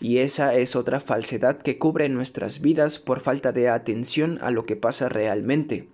Y 0.01 0.19
esa 0.19 0.57
es 0.57 0.75
otra 0.75 0.99
falsedad 0.99 1.59
que 1.59 1.79
cubre 1.79 2.09
nuestras 2.09 2.61
vidas 2.61 2.99
por 2.99 3.21
falta 3.21 3.53
de 3.53 3.69
atención 3.69 4.41
a 4.43 4.51
lo 4.51 4.67
que 4.67 4.75
pasa 4.75 5.09
realmente. 5.09 5.89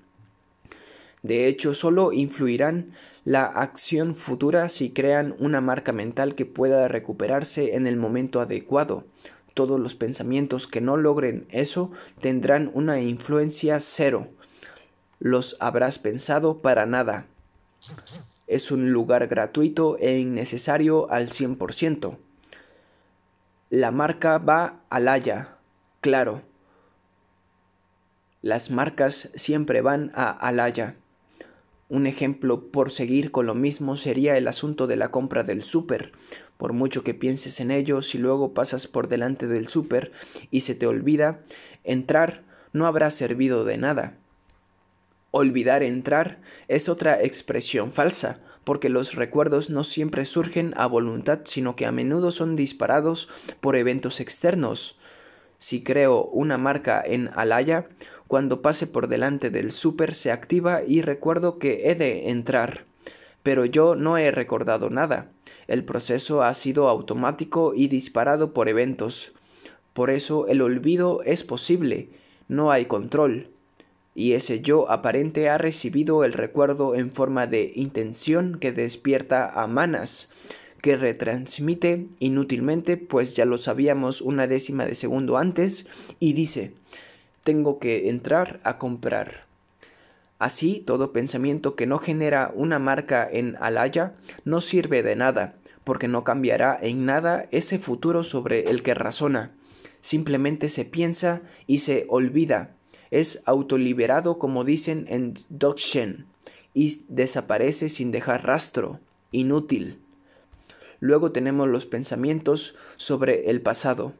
De 1.26 1.48
hecho, 1.48 1.74
solo 1.74 2.12
influirán 2.12 2.92
la 3.24 3.46
acción 3.46 4.14
futura 4.14 4.68
si 4.68 4.90
crean 4.90 5.34
una 5.40 5.60
marca 5.60 5.90
mental 5.90 6.36
que 6.36 6.46
pueda 6.46 6.86
recuperarse 6.86 7.74
en 7.74 7.88
el 7.88 7.96
momento 7.96 8.40
adecuado. 8.40 9.02
Todos 9.52 9.80
los 9.80 9.96
pensamientos 9.96 10.68
que 10.68 10.80
no 10.80 10.96
logren 10.96 11.48
eso 11.50 11.90
tendrán 12.20 12.70
una 12.74 13.00
influencia 13.00 13.80
cero. 13.80 14.28
Los 15.18 15.56
habrás 15.58 15.98
pensado 15.98 16.62
para 16.62 16.86
nada. 16.86 17.26
Es 18.46 18.70
un 18.70 18.92
lugar 18.92 19.26
gratuito 19.26 19.98
e 19.98 20.20
innecesario 20.20 21.10
al 21.10 21.30
100%. 21.30 22.18
La 23.70 23.90
marca 23.90 24.38
va 24.38 24.78
al 24.90 25.08
haya, 25.08 25.56
claro. 26.00 26.42
Las 28.42 28.70
marcas 28.70 29.32
siempre 29.34 29.80
van 29.80 30.12
a 30.14 30.30
Alaya. 30.30 30.94
Un 31.88 32.06
ejemplo 32.06 32.68
por 32.72 32.90
seguir 32.90 33.30
con 33.30 33.46
lo 33.46 33.54
mismo 33.54 33.96
sería 33.96 34.36
el 34.36 34.48
asunto 34.48 34.88
de 34.88 34.96
la 34.96 35.10
compra 35.10 35.44
del 35.44 35.62
súper. 35.62 36.12
Por 36.56 36.72
mucho 36.72 37.04
que 37.04 37.14
pienses 37.14 37.60
en 37.60 37.70
ello, 37.70 38.02
si 38.02 38.18
luego 38.18 38.54
pasas 38.54 38.88
por 38.88 39.06
delante 39.06 39.46
del 39.46 39.68
súper 39.68 40.10
y 40.50 40.62
se 40.62 40.74
te 40.74 40.86
olvida, 40.86 41.40
entrar 41.84 42.42
no 42.72 42.86
habrá 42.86 43.10
servido 43.10 43.64
de 43.64 43.78
nada. 43.78 44.14
Olvidar 45.30 45.82
entrar 45.82 46.38
es 46.66 46.88
otra 46.88 47.22
expresión 47.22 47.92
falsa, 47.92 48.40
porque 48.64 48.88
los 48.88 49.14
recuerdos 49.14 49.70
no 49.70 49.84
siempre 49.84 50.24
surgen 50.24 50.74
a 50.76 50.86
voluntad, 50.86 51.42
sino 51.44 51.76
que 51.76 51.86
a 51.86 51.92
menudo 51.92 52.32
son 52.32 52.56
disparados 52.56 53.28
por 53.60 53.76
eventos 53.76 54.18
externos. 54.18 54.98
Si 55.58 55.84
creo 55.84 56.24
una 56.24 56.58
marca 56.58 57.02
en 57.04 57.30
Alaya, 57.34 57.86
cuando 58.28 58.62
pase 58.62 58.86
por 58.86 59.08
delante 59.08 59.50
del 59.50 59.72
súper 59.72 60.14
se 60.14 60.32
activa 60.32 60.82
y 60.86 61.02
recuerdo 61.02 61.58
que 61.58 61.90
he 61.90 61.94
de 61.94 62.30
entrar. 62.30 62.84
Pero 63.42 63.64
yo 63.64 63.94
no 63.94 64.18
he 64.18 64.30
recordado 64.30 64.90
nada. 64.90 65.30
El 65.68 65.84
proceso 65.84 66.42
ha 66.42 66.52
sido 66.54 66.88
automático 66.88 67.74
y 67.74 67.88
disparado 67.88 68.52
por 68.52 68.68
eventos. 68.68 69.32
Por 69.92 70.10
eso 70.10 70.46
el 70.48 70.62
olvido 70.62 71.22
es 71.24 71.44
posible. 71.44 72.08
No 72.48 72.70
hay 72.72 72.86
control. 72.86 73.48
Y 74.14 74.32
ese 74.32 74.60
yo 74.60 74.90
aparente 74.90 75.48
ha 75.48 75.58
recibido 75.58 76.24
el 76.24 76.32
recuerdo 76.32 76.94
en 76.94 77.12
forma 77.12 77.46
de 77.46 77.72
intención 77.74 78.58
que 78.58 78.72
despierta 78.72 79.48
a 79.62 79.66
manas 79.66 80.30
que 80.86 80.96
retransmite 80.96 82.06
inútilmente, 82.20 82.96
pues 82.96 83.34
ya 83.34 83.44
lo 83.44 83.58
sabíamos 83.58 84.20
una 84.20 84.46
décima 84.46 84.86
de 84.86 84.94
segundo 84.94 85.36
antes, 85.36 85.88
y 86.20 86.32
dice 86.32 86.74
tengo 87.46 87.78
que 87.78 88.08
entrar 88.08 88.58
a 88.64 88.76
comprar. 88.76 89.46
Así, 90.40 90.82
todo 90.84 91.12
pensamiento 91.12 91.76
que 91.76 91.86
no 91.86 91.98
genera 91.98 92.52
una 92.54 92.80
marca 92.80 93.26
en 93.30 93.56
Alaya 93.60 94.14
no 94.44 94.60
sirve 94.60 95.04
de 95.04 95.14
nada, 95.14 95.54
porque 95.84 96.08
no 96.08 96.24
cambiará 96.24 96.76
en 96.82 97.06
nada 97.06 97.46
ese 97.52 97.78
futuro 97.78 98.24
sobre 98.24 98.68
el 98.68 98.82
que 98.82 98.94
razona. 98.94 99.52
Simplemente 100.00 100.68
se 100.68 100.84
piensa 100.84 101.40
y 101.68 101.78
se 101.78 102.06
olvida. 102.08 102.74
Es 103.12 103.44
autoliberado 103.46 104.40
como 104.40 104.64
dicen 104.64 105.06
en 105.08 105.34
Dokshen 105.48 106.26
y 106.74 107.04
desaparece 107.08 107.90
sin 107.90 108.10
dejar 108.10 108.44
rastro. 108.44 108.98
Inútil. 109.30 110.00
Luego 110.98 111.30
tenemos 111.30 111.68
los 111.68 111.86
pensamientos 111.86 112.74
sobre 112.96 113.50
el 113.50 113.62
pasado. 113.62 114.14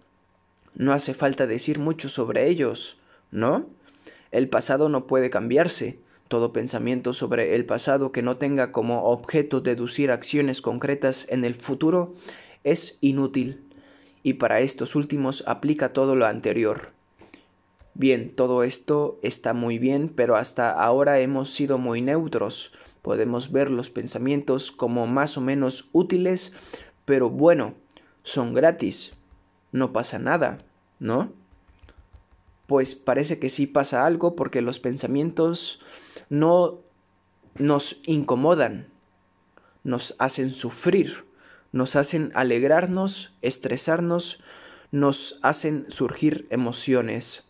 No 0.77 0.93
hace 0.93 1.13
falta 1.13 1.49
decir 1.49 1.81
mucho 1.81 2.09
sobre 2.09 2.49
ellos. 2.49 2.99
¿No? 3.31 3.67
El 4.31 4.49
pasado 4.49 4.89
no 4.89 5.07
puede 5.07 5.31
cambiarse. 5.31 5.99
Todo 6.29 6.53
pensamiento 6.53 7.13
sobre 7.13 7.55
el 7.55 7.65
pasado 7.65 8.11
que 8.11 8.23
no 8.23 8.37
tenga 8.37 8.73
como 8.73 9.05
objeto 9.05 9.61
deducir 9.61 10.11
acciones 10.11 10.61
concretas 10.61 11.27
en 11.31 11.45
el 11.45 11.55
futuro 11.55 12.15
es 12.65 12.99
inútil, 13.01 13.63
y 14.25 14.35
para 14.35 14.59
estos 14.59 14.97
últimos 14.97 15.45
aplica 15.47 15.93
todo 15.93 16.17
lo 16.17 16.27
anterior. 16.27 16.91
Bien, 17.95 18.35
todo 18.35 18.65
esto 18.65 19.21
está 19.23 19.55
muy 19.55 19.79
bien, 19.79 20.09
pero 20.09 20.35
hasta 20.35 20.73
ahora 20.73 21.21
hemos 21.21 21.55
sido 21.55 21.79
muy 21.79 22.03
neutros. 22.03 22.73
Podemos 23.01 23.53
ver 23.53 23.71
los 23.71 23.89
pensamientos 23.89 24.73
como 24.73 25.07
más 25.07 25.39
o 25.39 25.41
menos 25.41 25.89
útiles, 25.93 26.53
pero 27.05 27.31
bueno, 27.31 27.75
son 28.25 28.53
gratis. 28.53 29.13
No 29.71 29.93
pasa 29.93 30.19
nada, 30.19 30.59
¿no? 30.99 31.33
Pues 32.67 32.95
parece 32.95 33.39
que 33.39 33.51
sí 33.51 33.67
pasa 33.67 34.07
algo 34.07 34.37
porque 34.37 34.63
los 34.63 34.81
pensamientos 34.81 35.81
no 36.29 36.81
nos 37.55 38.01
incomodan, 38.05 38.89
nos 39.85 40.15
hacen 40.19 40.51
sufrir, 40.51 41.25
nos 41.73 41.97
hacen 41.97 42.33
alegrarnos, 42.35 43.33
estresarnos, 43.43 44.41
nos 44.91 45.39
hacen 45.43 45.87
surgir 45.89 46.47
emociones. 46.51 47.47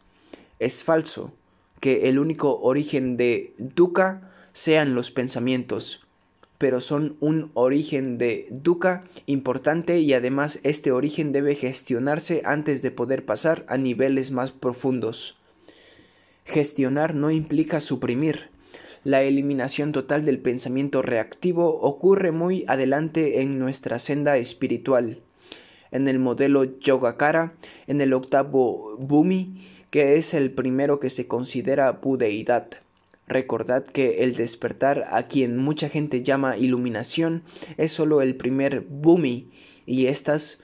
Es 0.59 0.85
falso 0.85 1.33
que 1.81 2.09
el 2.09 2.19
único 2.19 2.61
origen 2.61 3.17
de 3.17 3.55
dukkha 3.59 4.31
sean 4.53 4.95
los 4.95 5.11
pensamientos 5.11 6.06
pero 6.59 6.81
son 6.81 7.17
un 7.21 7.51
origen 7.55 8.19
de 8.19 8.49
dukkha 8.51 9.05
importante 9.27 10.01
y 10.01 10.13
además 10.13 10.61
este 10.63 10.93
origen 10.93 11.33
debe 11.33 11.55
gestionarse 11.55 12.43
antes 12.45 12.83
de 12.83 12.91
poder 12.91 13.25
pasar 13.25 13.65
a 13.69 13.77
niveles 13.77 14.31
más 14.31 14.53
profundos. 14.53 15.39
Gestionar 16.45 17.15
no 17.15 17.31
implica 17.31 17.81
suprimir. 17.81 18.51
La 19.05 19.23
eliminación 19.23 19.93
total 19.93 20.25
del 20.25 20.39
pensamiento 20.39 21.03
reactivo 21.03 21.81
ocurre 21.81 22.33
muy 22.33 22.65
adelante 22.67 23.41
en 23.41 23.59
nuestra 23.59 23.99
senda 23.99 24.37
espiritual. 24.37 25.21
En 25.91 26.09
el 26.09 26.19
modelo 26.19 26.79
Yogacara, 26.81 27.55
en 27.87 28.01
el 28.01 28.13
octavo 28.13 28.97
Bhumi, 28.99 29.65
que 29.91 30.17
es 30.17 30.35
el 30.35 30.51
primero 30.51 30.99
que 30.99 31.11
se 31.11 31.29
considera 31.29 31.93
budeidad. 31.93 32.86
Recordad 33.29 33.85
que 33.85 34.23
el 34.23 34.37
despertar 34.37 35.09
a 35.11 35.27
quien 35.27 35.57
mucha 35.57 35.89
gente 35.89 36.23
llama 36.23 36.57
iluminación 36.57 37.43
es 37.77 37.91
solo 37.91 38.23
el 38.23 38.37
primer 38.37 38.83
bumi 38.83 39.51
y 39.85 40.07
estás 40.07 40.63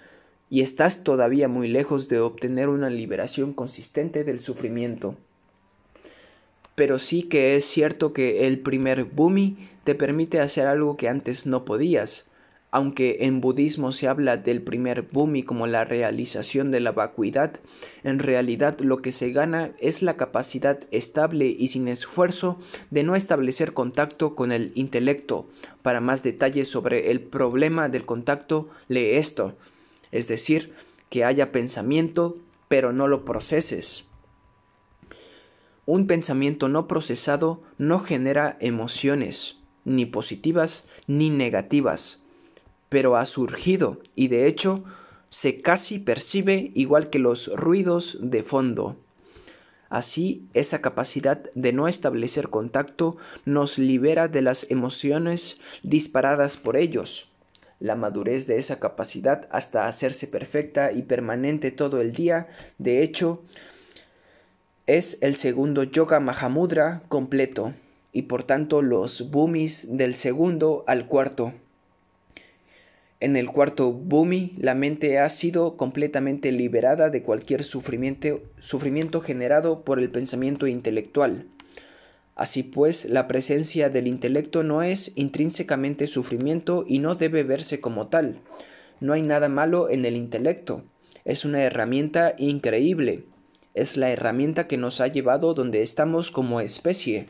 y 0.48 0.60
estás 0.60 1.02
todavía 1.02 1.48
muy 1.48 1.66
lejos 1.66 2.08
de 2.08 2.20
obtener 2.20 2.68
una 2.68 2.90
liberación 2.90 3.54
consistente 3.54 4.22
del 4.22 4.40
sufrimiento. 4.40 5.16
Pero 6.74 6.98
sí 6.98 7.22
que 7.22 7.56
es 7.56 7.64
cierto 7.64 8.12
que 8.12 8.46
el 8.46 8.58
primer 8.58 9.04
bumi 9.04 9.56
te 9.84 9.94
permite 9.94 10.40
hacer 10.40 10.66
algo 10.66 10.98
que 10.98 11.08
antes 11.08 11.46
no 11.46 11.64
podías, 11.64 12.26
aunque 12.72 13.18
en 13.20 13.42
budismo 13.42 13.92
se 13.92 14.08
habla 14.08 14.38
del 14.38 14.62
primer 14.62 15.02
bumi 15.02 15.42
como 15.42 15.66
la 15.66 15.84
realización 15.84 16.70
de 16.70 16.80
la 16.80 16.90
vacuidad, 16.90 17.60
en 18.02 18.18
realidad 18.18 18.80
lo 18.80 19.02
que 19.02 19.12
se 19.12 19.30
gana 19.30 19.72
es 19.78 20.00
la 20.00 20.16
capacidad 20.16 20.80
estable 20.90 21.46
y 21.46 21.68
sin 21.68 21.86
esfuerzo 21.86 22.58
de 22.90 23.02
no 23.02 23.14
establecer 23.14 23.74
contacto 23.74 24.34
con 24.34 24.52
el 24.52 24.72
intelecto. 24.74 25.46
Para 25.82 26.00
más 26.00 26.22
detalles 26.22 26.66
sobre 26.66 27.10
el 27.10 27.20
problema 27.20 27.90
del 27.90 28.06
contacto, 28.06 28.70
lee 28.88 29.16
esto, 29.16 29.54
es 30.10 30.26
decir, 30.26 30.72
que 31.10 31.26
haya 31.26 31.52
pensamiento, 31.52 32.38
pero 32.68 32.94
no 32.94 33.06
lo 33.06 33.26
proceses. 33.26 34.08
Un 35.84 36.06
pensamiento 36.06 36.68
no 36.68 36.88
procesado 36.88 37.62
no 37.76 37.98
genera 37.98 38.56
emociones, 38.60 39.58
ni 39.84 40.06
positivas 40.06 40.88
ni 41.06 41.28
negativas 41.28 42.21
pero 42.92 43.16
ha 43.16 43.24
surgido 43.24 44.02
y 44.14 44.28
de 44.28 44.46
hecho 44.46 44.84
se 45.30 45.62
casi 45.62 45.98
percibe 45.98 46.72
igual 46.74 47.08
que 47.08 47.18
los 47.18 47.48
ruidos 47.56 48.18
de 48.20 48.42
fondo. 48.42 48.96
Así, 49.88 50.46
esa 50.52 50.82
capacidad 50.82 51.50
de 51.54 51.72
no 51.72 51.88
establecer 51.88 52.50
contacto 52.50 53.16
nos 53.46 53.78
libera 53.78 54.28
de 54.28 54.42
las 54.42 54.70
emociones 54.70 55.58
disparadas 55.82 56.58
por 56.58 56.76
ellos. 56.76 57.28
la 57.80 57.96
madurez 57.96 58.46
de 58.46 58.58
esa 58.58 58.78
capacidad 58.78 59.48
hasta 59.50 59.88
hacerse 59.88 60.28
perfecta 60.28 60.92
y 60.92 61.02
permanente 61.02 61.72
todo 61.72 62.00
el 62.00 62.12
día. 62.12 62.46
De 62.78 63.02
hecho, 63.02 63.42
es 64.86 65.18
el 65.20 65.34
segundo 65.34 65.82
Yoga 65.82 66.20
Mahamudra 66.20 67.02
completo 67.08 67.74
y 68.12 68.22
por 68.22 68.44
tanto 68.44 68.82
los 68.82 69.32
bumis 69.32 69.96
del 69.96 70.14
segundo 70.14 70.84
al 70.86 71.08
cuarto. 71.08 71.54
En 73.22 73.36
el 73.36 73.52
cuarto 73.52 73.92
bumi, 73.92 74.52
la 74.58 74.74
mente 74.74 75.20
ha 75.20 75.28
sido 75.28 75.76
completamente 75.76 76.50
liberada 76.50 77.08
de 77.08 77.22
cualquier 77.22 77.62
sufrimiento, 77.62 78.40
sufrimiento 78.58 79.20
generado 79.20 79.84
por 79.84 80.00
el 80.00 80.10
pensamiento 80.10 80.66
intelectual. 80.66 81.46
Así 82.34 82.64
pues, 82.64 83.04
la 83.04 83.28
presencia 83.28 83.90
del 83.90 84.08
intelecto 84.08 84.64
no 84.64 84.82
es 84.82 85.12
intrínsecamente 85.14 86.08
sufrimiento 86.08 86.84
y 86.84 86.98
no 86.98 87.14
debe 87.14 87.44
verse 87.44 87.80
como 87.80 88.08
tal. 88.08 88.40
No 88.98 89.12
hay 89.12 89.22
nada 89.22 89.48
malo 89.48 89.88
en 89.88 90.04
el 90.04 90.16
intelecto. 90.16 90.82
Es 91.24 91.44
una 91.44 91.62
herramienta 91.62 92.34
increíble. 92.38 93.26
Es 93.72 93.96
la 93.96 94.10
herramienta 94.10 94.66
que 94.66 94.78
nos 94.78 95.00
ha 95.00 95.06
llevado 95.06 95.54
donde 95.54 95.82
estamos 95.82 96.32
como 96.32 96.60
especie. 96.60 97.28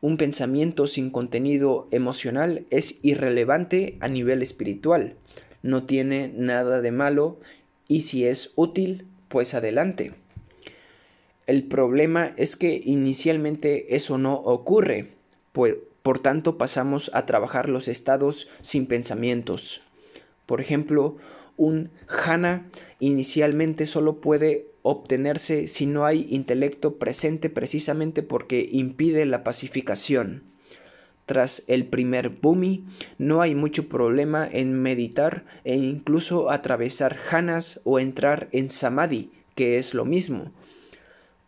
Un 0.00 0.16
pensamiento 0.16 0.86
sin 0.86 1.10
contenido 1.10 1.88
emocional 1.90 2.66
es 2.70 2.98
irrelevante 3.02 3.96
a 4.00 4.08
nivel 4.08 4.42
espiritual. 4.42 5.16
No 5.62 5.84
tiene 5.84 6.32
nada 6.34 6.80
de 6.80 6.92
malo 6.92 7.40
y 7.88 8.02
si 8.02 8.24
es 8.24 8.52
útil, 8.54 9.06
pues 9.28 9.54
adelante. 9.54 10.12
El 11.46 11.64
problema 11.64 12.32
es 12.36 12.54
que 12.54 12.80
inicialmente 12.84 13.96
eso 13.96 14.18
no 14.18 14.34
ocurre, 14.34 15.08
por, 15.52 15.82
por 16.02 16.20
tanto 16.20 16.58
pasamos 16.58 17.10
a 17.12 17.26
trabajar 17.26 17.68
los 17.68 17.88
estados 17.88 18.48
sin 18.60 18.86
pensamientos. 18.86 19.82
Por 20.46 20.60
ejemplo, 20.60 21.16
un 21.56 21.90
jhana 22.06 22.70
inicialmente 23.00 23.84
solo 23.86 24.20
puede 24.20 24.67
obtenerse 24.82 25.68
si 25.68 25.86
no 25.86 26.06
hay 26.06 26.26
intelecto 26.30 26.98
presente 26.98 27.50
precisamente 27.50 28.22
porque 28.22 28.68
impide 28.70 29.26
la 29.26 29.44
pacificación. 29.44 30.44
Tras 31.26 31.62
el 31.66 31.86
primer 31.86 32.30
bumi, 32.30 32.84
no 33.18 33.42
hay 33.42 33.54
mucho 33.54 33.88
problema 33.88 34.48
en 34.50 34.80
meditar 34.80 35.44
e 35.64 35.76
incluso 35.76 36.50
atravesar 36.50 37.16
jhanas 37.16 37.80
o 37.84 37.98
entrar 37.98 38.48
en 38.52 38.68
samadhi, 38.68 39.30
que 39.54 39.76
es 39.76 39.92
lo 39.92 40.04
mismo 40.04 40.52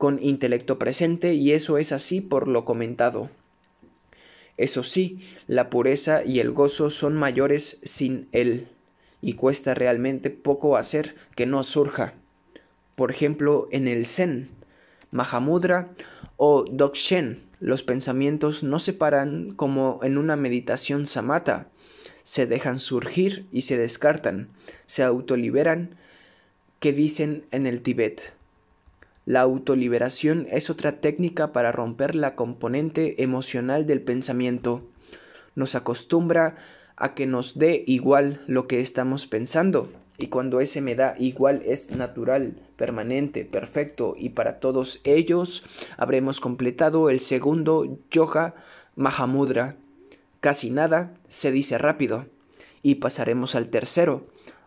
con 0.00 0.18
intelecto 0.22 0.78
presente 0.78 1.34
y 1.34 1.52
eso 1.52 1.76
es 1.76 1.92
así 1.92 2.22
por 2.22 2.48
lo 2.48 2.64
comentado. 2.64 3.28
Eso 4.56 4.82
sí, 4.82 5.18
la 5.46 5.68
pureza 5.68 6.24
y 6.24 6.40
el 6.40 6.52
gozo 6.52 6.88
son 6.88 7.14
mayores 7.14 7.80
sin 7.82 8.26
él, 8.32 8.68
y 9.20 9.34
cuesta 9.34 9.74
realmente 9.74 10.30
poco 10.30 10.78
hacer 10.78 11.16
que 11.36 11.44
no 11.44 11.62
surja. 11.64 12.14
Por 13.00 13.10
ejemplo, 13.10 13.66
en 13.70 13.88
el 13.88 14.04
Zen, 14.04 14.50
Mahamudra 15.10 15.88
o 16.36 16.66
Dokshen, 16.70 17.40
los 17.58 17.82
pensamientos 17.82 18.62
no 18.62 18.78
se 18.78 18.92
paran 18.92 19.52
como 19.52 20.00
en 20.02 20.18
una 20.18 20.36
meditación 20.36 21.06
samata, 21.06 21.68
se 22.24 22.44
dejan 22.44 22.78
surgir 22.78 23.46
y 23.52 23.62
se 23.62 23.78
descartan, 23.78 24.50
se 24.84 25.02
autoliberan, 25.02 25.96
que 26.78 26.92
dicen 26.92 27.46
en 27.52 27.66
el 27.66 27.80
Tíbet. 27.80 28.34
La 29.24 29.40
autoliberación 29.40 30.46
es 30.50 30.68
otra 30.68 31.00
técnica 31.00 31.52
para 31.52 31.72
romper 31.72 32.14
la 32.14 32.36
componente 32.36 33.22
emocional 33.22 33.86
del 33.86 34.02
pensamiento. 34.02 34.86
Nos 35.54 35.74
acostumbra 35.74 36.56
a 36.96 37.14
que 37.14 37.24
nos 37.24 37.58
dé 37.58 37.82
igual 37.86 38.44
lo 38.46 38.66
que 38.66 38.82
estamos 38.82 39.26
pensando, 39.26 39.90
y 40.22 40.28
cuando 40.28 40.60
ese 40.60 40.80
me 40.82 40.94
da 40.94 41.14
igual 41.18 41.62
es 41.64 41.90
natural, 41.90 42.60
permanente, 42.76 43.44
perfecto, 43.44 44.14
y 44.18 44.30
para 44.30 44.60
todos 44.60 45.00
ellos 45.04 45.62
habremos 45.96 46.40
completado 46.40 47.08
el 47.08 47.20
segundo 47.20 47.98
yoga 48.10 48.54
Mahamudra. 48.96 49.76
Casi 50.40 50.70
nada 50.70 51.14
se 51.28 51.50
dice 51.50 51.78
rápido, 51.78 52.26
y 52.82 52.96
pasaremos 52.96 53.54
al 53.54 53.70
tercero, 53.70 54.26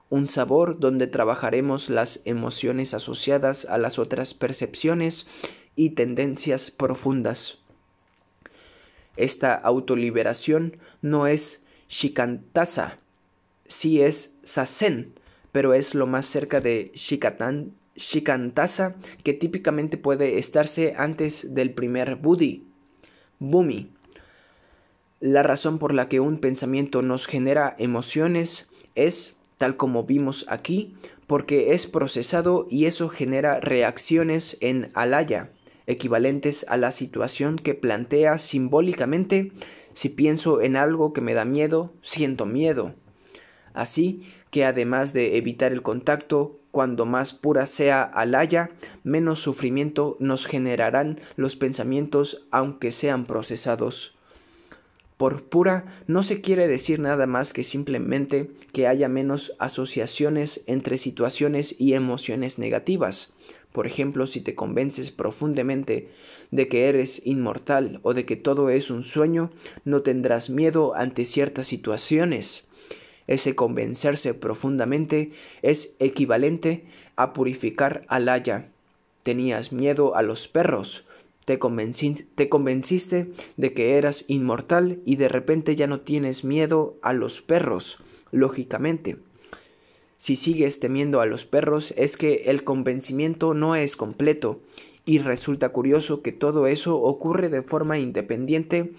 un 0.09 0.27
sabor 0.27 0.79
donde 0.79 1.07
trabajaremos 1.07 1.89
las 1.89 2.21
emociones 2.25 2.93
asociadas 2.93 3.65
a 3.65 3.77
las 3.77 3.99
otras 3.99 4.33
percepciones 4.33 5.27
y 5.75 5.91
tendencias 5.91 6.71
profundas. 6.71 7.59
Esta 9.17 9.53
autoliberación 9.53 10.77
no 11.03 11.27
es 11.27 11.63
shikantasa, 11.89 12.97
sí 13.67 14.01
es 14.01 14.33
sasen, 14.43 15.13
pero 15.53 15.73
es 15.73 15.95
lo 15.95 16.05
más 16.05 16.25
cerca 16.25 16.59
de 16.59 16.91
shikatan, 16.95 17.71
shikantasa 17.95 18.95
que 19.23 19.33
típicamente 19.33 19.95
puede 19.95 20.39
estarse 20.39 20.95
antes 20.97 21.53
del 21.53 21.71
primer 21.71 22.17
buddhi, 22.17 22.67
bumi. 23.39 23.91
La 25.21 25.43
razón 25.43 25.77
por 25.77 25.93
la 25.93 26.09
que 26.09 26.19
un 26.19 26.39
pensamiento 26.39 27.01
nos 27.01 27.27
genera 27.27 27.75
emociones 27.77 28.67
es 28.95 29.37
tal 29.57 29.77
como 29.77 30.03
vimos 30.03 30.43
aquí, 30.49 30.95
porque 31.27 31.73
es 31.73 31.87
procesado 31.87 32.67
y 32.69 32.85
eso 32.85 33.07
genera 33.07 33.59
reacciones 33.61 34.57
en 34.59 34.91
alaya, 34.95 35.51
equivalentes 35.85 36.65
a 36.67 36.77
la 36.77 36.91
situación 36.91 37.57
que 37.57 37.75
plantea 37.75 38.37
simbólicamente 38.39 39.51
si 39.93 40.09
pienso 40.09 40.61
en 40.61 40.75
algo 40.75 41.13
que 41.13 41.21
me 41.21 41.35
da 41.35 41.45
miedo, 41.45 41.93
siento 42.01 42.45
miedo. 42.47 42.95
Así 43.73 44.23
que 44.53 44.65
además 44.65 45.13
de 45.13 45.35
evitar 45.35 45.71
el 45.71 45.81
contacto, 45.81 46.59
cuando 46.69 47.07
más 47.07 47.33
pura 47.33 47.65
sea 47.65 48.03
alaya, 48.03 48.69
menos 49.03 49.39
sufrimiento 49.39 50.15
nos 50.19 50.45
generarán 50.45 51.19
los 51.37 51.55
pensamientos 51.55 52.45
aunque 52.51 52.91
sean 52.91 53.25
procesados. 53.25 54.13
Por 55.17 55.45
pura 55.45 55.85
no 56.05 56.21
se 56.21 56.41
quiere 56.41 56.67
decir 56.67 56.99
nada 56.99 57.25
más 57.25 57.51
que 57.51 57.63
simplemente 57.63 58.51
que 58.73 58.85
haya 58.85 59.09
menos 59.09 59.53
asociaciones 59.57 60.63
entre 60.67 60.99
situaciones 60.99 61.75
y 61.79 61.93
emociones 61.93 62.59
negativas. 62.59 63.33
Por 63.71 63.87
ejemplo, 63.87 64.27
si 64.27 64.39
te 64.39 64.53
convences 64.53 65.09
profundamente 65.09 66.09
de 66.51 66.67
que 66.67 66.89
eres 66.89 67.25
inmortal 67.25 68.01
o 68.03 68.13
de 68.13 68.27
que 68.27 68.35
todo 68.35 68.69
es 68.69 68.91
un 68.91 69.01
sueño, 69.01 69.49
no 69.83 70.03
tendrás 70.03 70.51
miedo 70.51 70.93
ante 70.93 71.25
ciertas 71.25 71.65
situaciones. 71.65 72.67
Ese 73.27 73.55
convencerse 73.55 74.33
profundamente 74.33 75.31
es 75.61 75.95
equivalente 75.99 76.83
a 77.15 77.33
purificar 77.33 78.03
al 78.07 78.29
haya. 78.29 78.69
Tenías 79.23 79.71
miedo 79.71 80.15
a 80.15 80.21
los 80.21 80.47
perros, 80.47 81.05
te, 81.45 81.59
convenciste 81.59 83.31
de 83.57 83.73
que 83.73 83.97
eras 83.97 84.25
inmortal 84.27 84.99
y 85.05 85.17
de 85.17 85.29
repente 85.29 85.75
ya 85.75 85.87
no 85.87 86.01
tienes 86.01 86.43
miedo 86.43 86.97
a 87.01 87.13
los 87.13 87.41
perros, 87.41 87.99
lógicamente. 88.31 89.17
Si 90.17 90.35
sigues 90.35 90.79
temiendo 90.79 91.19
a 91.19 91.25
los 91.25 91.45
perros 91.45 91.93
es 91.97 92.15
que 92.15 92.43
el 92.45 92.63
convencimiento 92.63 93.53
no 93.53 93.75
es 93.75 93.95
completo 93.95 94.61
y 95.05 95.19
resulta 95.19 95.69
curioso 95.69 96.21
que 96.21 96.31
todo 96.31 96.67
eso 96.67 96.97
ocurre 96.97 97.49
de 97.49 97.61
forma 97.61 97.99
independiente 97.99 98.93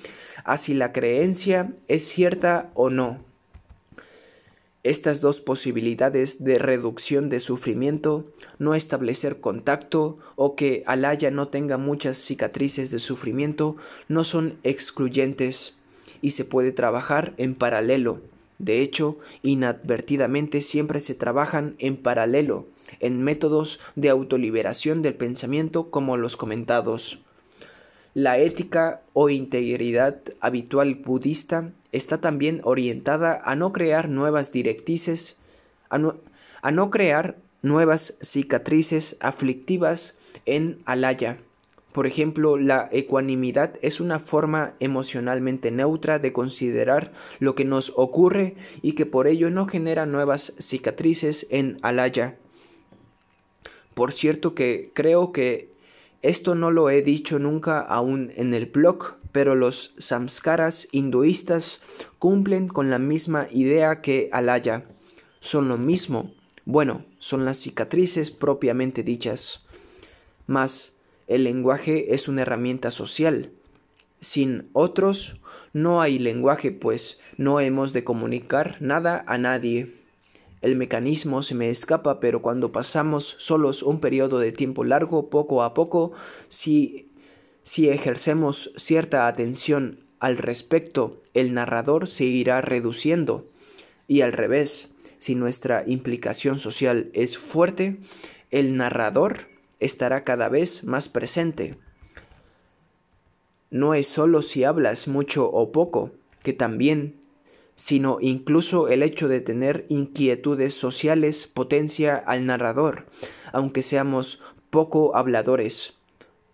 a 0.44 0.58
si 0.58 0.74
la 0.74 0.92
creencia 0.92 1.72
es 1.88 2.06
cierta 2.06 2.70
o 2.74 2.90
no. 2.90 3.33
Estas 4.84 5.22
dos 5.22 5.40
posibilidades 5.40 6.44
de 6.44 6.58
reducción 6.58 7.30
de 7.30 7.40
sufrimiento, 7.40 8.26
no 8.58 8.74
establecer 8.74 9.40
contacto 9.40 10.18
o 10.36 10.56
que 10.56 10.82
Alaya 10.86 11.30
no 11.30 11.48
tenga 11.48 11.78
muchas 11.78 12.18
cicatrices 12.18 12.90
de 12.90 12.98
sufrimiento, 12.98 13.76
no 14.08 14.24
son 14.24 14.58
excluyentes 14.62 15.74
y 16.20 16.32
se 16.32 16.44
puede 16.44 16.70
trabajar 16.70 17.32
en 17.38 17.54
paralelo. 17.54 18.20
De 18.58 18.82
hecho, 18.82 19.18
inadvertidamente 19.42 20.60
siempre 20.60 21.00
se 21.00 21.14
trabajan 21.14 21.76
en 21.78 21.96
paralelo, 21.96 22.66
en 23.00 23.22
métodos 23.22 23.80
de 23.96 24.10
autoliberación 24.10 25.00
del 25.00 25.14
pensamiento 25.14 25.90
como 25.90 26.18
los 26.18 26.36
comentados. 26.36 27.20
La 28.12 28.38
ética 28.38 29.00
o 29.14 29.30
integridad 29.30 30.20
habitual 30.40 30.94
budista 30.94 31.72
está 31.94 32.20
también 32.20 32.60
orientada 32.64 33.40
a 33.44 33.54
no 33.54 33.72
crear 33.72 34.08
nuevas 34.08 34.50
directrices, 34.50 35.36
a 35.88 35.98
no, 35.98 36.90
crear 36.90 37.36
nuevas 37.62 38.18
cicatrices 38.20 39.16
aflictivas 39.20 40.18
en 40.44 40.80
Alaya. 40.86 41.38
Por 41.92 42.08
ejemplo, 42.08 42.56
la 42.56 42.88
ecuanimidad 42.90 43.78
es 43.80 44.00
una 44.00 44.18
forma 44.18 44.74
emocionalmente 44.80 45.70
neutra 45.70 46.18
de 46.18 46.32
considerar 46.32 47.12
lo 47.38 47.54
que 47.54 47.64
nos 47.64 47.92
ocurre 47.94 48.56
y 48.82 48.94
que 48.94 49.06
por 49.06 49.28
ello 49.28 49.48
no 49.50 49.68
genera 49.68 50.04
nuevas 50.04 50.54
cicatrices 50.58 51.46
en 51.50 51.78
Alaya. 51.82 52.36
Por 53.94 54.12
cierto 54.12 54.56
que 54.56 54.90
creo 54.92 55.30
que 55.30 55.72
Esto 56.22 56.54
no 56.54 56.70
lo 56.70 56.88
he 56.88 57.02
dicho 57.02 57.38
nunca 57.38 57.80
aún 57.80 58.32
en 58.34 58.54
el 58.54 58.64
blog, 58.64 59.16
pero 59.34 59.56
los 59.56 59.94
samskaras 59.98 60.86
hinduistas 60.92 61.82
cumplen 62.20 62.68
con 62.68 62.88
la 62.88 63.00
misma 63.00 63.48
idea 63.50 64.00
que 64.00 64.28
alaya. 64.30 64.84
Son 65.40 65.66
lo 65.68 65.76
mismo. 65.76 66.32
Bueno, 66.64 67.04
son 67.18 67.44
las 67.44 67.56
cicatrices 67.56 68.30
propiamente 68.30 69.02
dichas. 69.02 69.66
Mas 70.46 70.94
el 71.26 71.42
lenguaje 71.42 72.14
es 72.14 72.28
una 72.28 72.42
herramienta 72.42 72.92
social. 72.92 73.50
Sin 74.20 74.68
otros 74.72 75.34
no 75.72 76.00
hay 76.00 76.20
lenguaje, 76.20 76.70
pues 76.70 77.18
no 77.36 77.58
hemos 77.58 77.92
de 77.92 78.04
comunicar 78.04 78.76
nada 78.78 79.24
a 79.26 79.36
nadie. 79.36 79.96
El 80.62 80.76
mecanismo 80.76 81.42
se 81.42 81.56
me 81.56 81.70
escapa, 81.70 82.20
pero 82.20 82.40
cuando 82.40 82.70
pasamos 82.70 83.34
solos 83.40 83.82
un 83.82 83.98
periodo 83.98 84.38
de 84.38 84.52
tiempo 84.52 84.84
largo, 84.84 85.28
poco 85.28 85.64
a 85.64 85.74
poco, 85.74 86.12
si, 86.48 87.10
si 87.64 87.88
ejercemos 87.88 88.70
cierta 88.76 89.26
atención 89.26 90.00
al 90.20 90.36
respecto, 90.36 91.22
el 91.32 91.54
narrador 91.54 92.06
se 92.06 92.24
irá 92.24 92.60
reduciendo. 92.60 93.46
Y 94.06 94.20
al 94.20 94.34
revés, 94.34 94.92
si 95.16 95.34
nuestra 95.34 95.82
implicación 95.86 96.58
social 96.58 97.08
es 97.14 97.38
fuerte, 97.38 97.96
el 98.50 98.76
narrador 98.76 99.48
estará 99.80 100.24
cada 100.24 100.50
vez 100.50 100.84
más 100.84 101.08
presente. 101.08 101.76
No 103.70 103.94
es 103.94 104.08
solo 104.08 104.42
si 104.42 104.64
hablas 104.64 105.08
mucho 105.08 105.50
o 105.50 105.72
poco, 105.72 106.12
que 106.42 106.52
también 106.52 107.16
sino 107.76 108.18
incluso 108.20 108.88
el 108.88 109.02
hecho 109.02 109.26
de 109.26 109.40
tener 109.40 109.86
inquietudes 109.88 110.74
sociales 110.74 111.46
potencia 111.46 112.16
al 112.16 112.44
narrador, 112.44 113.06
aunque 113.52 113.80
seamos 113.80 114.40
poco 114.70 115.16
habladores. 115.16 115.93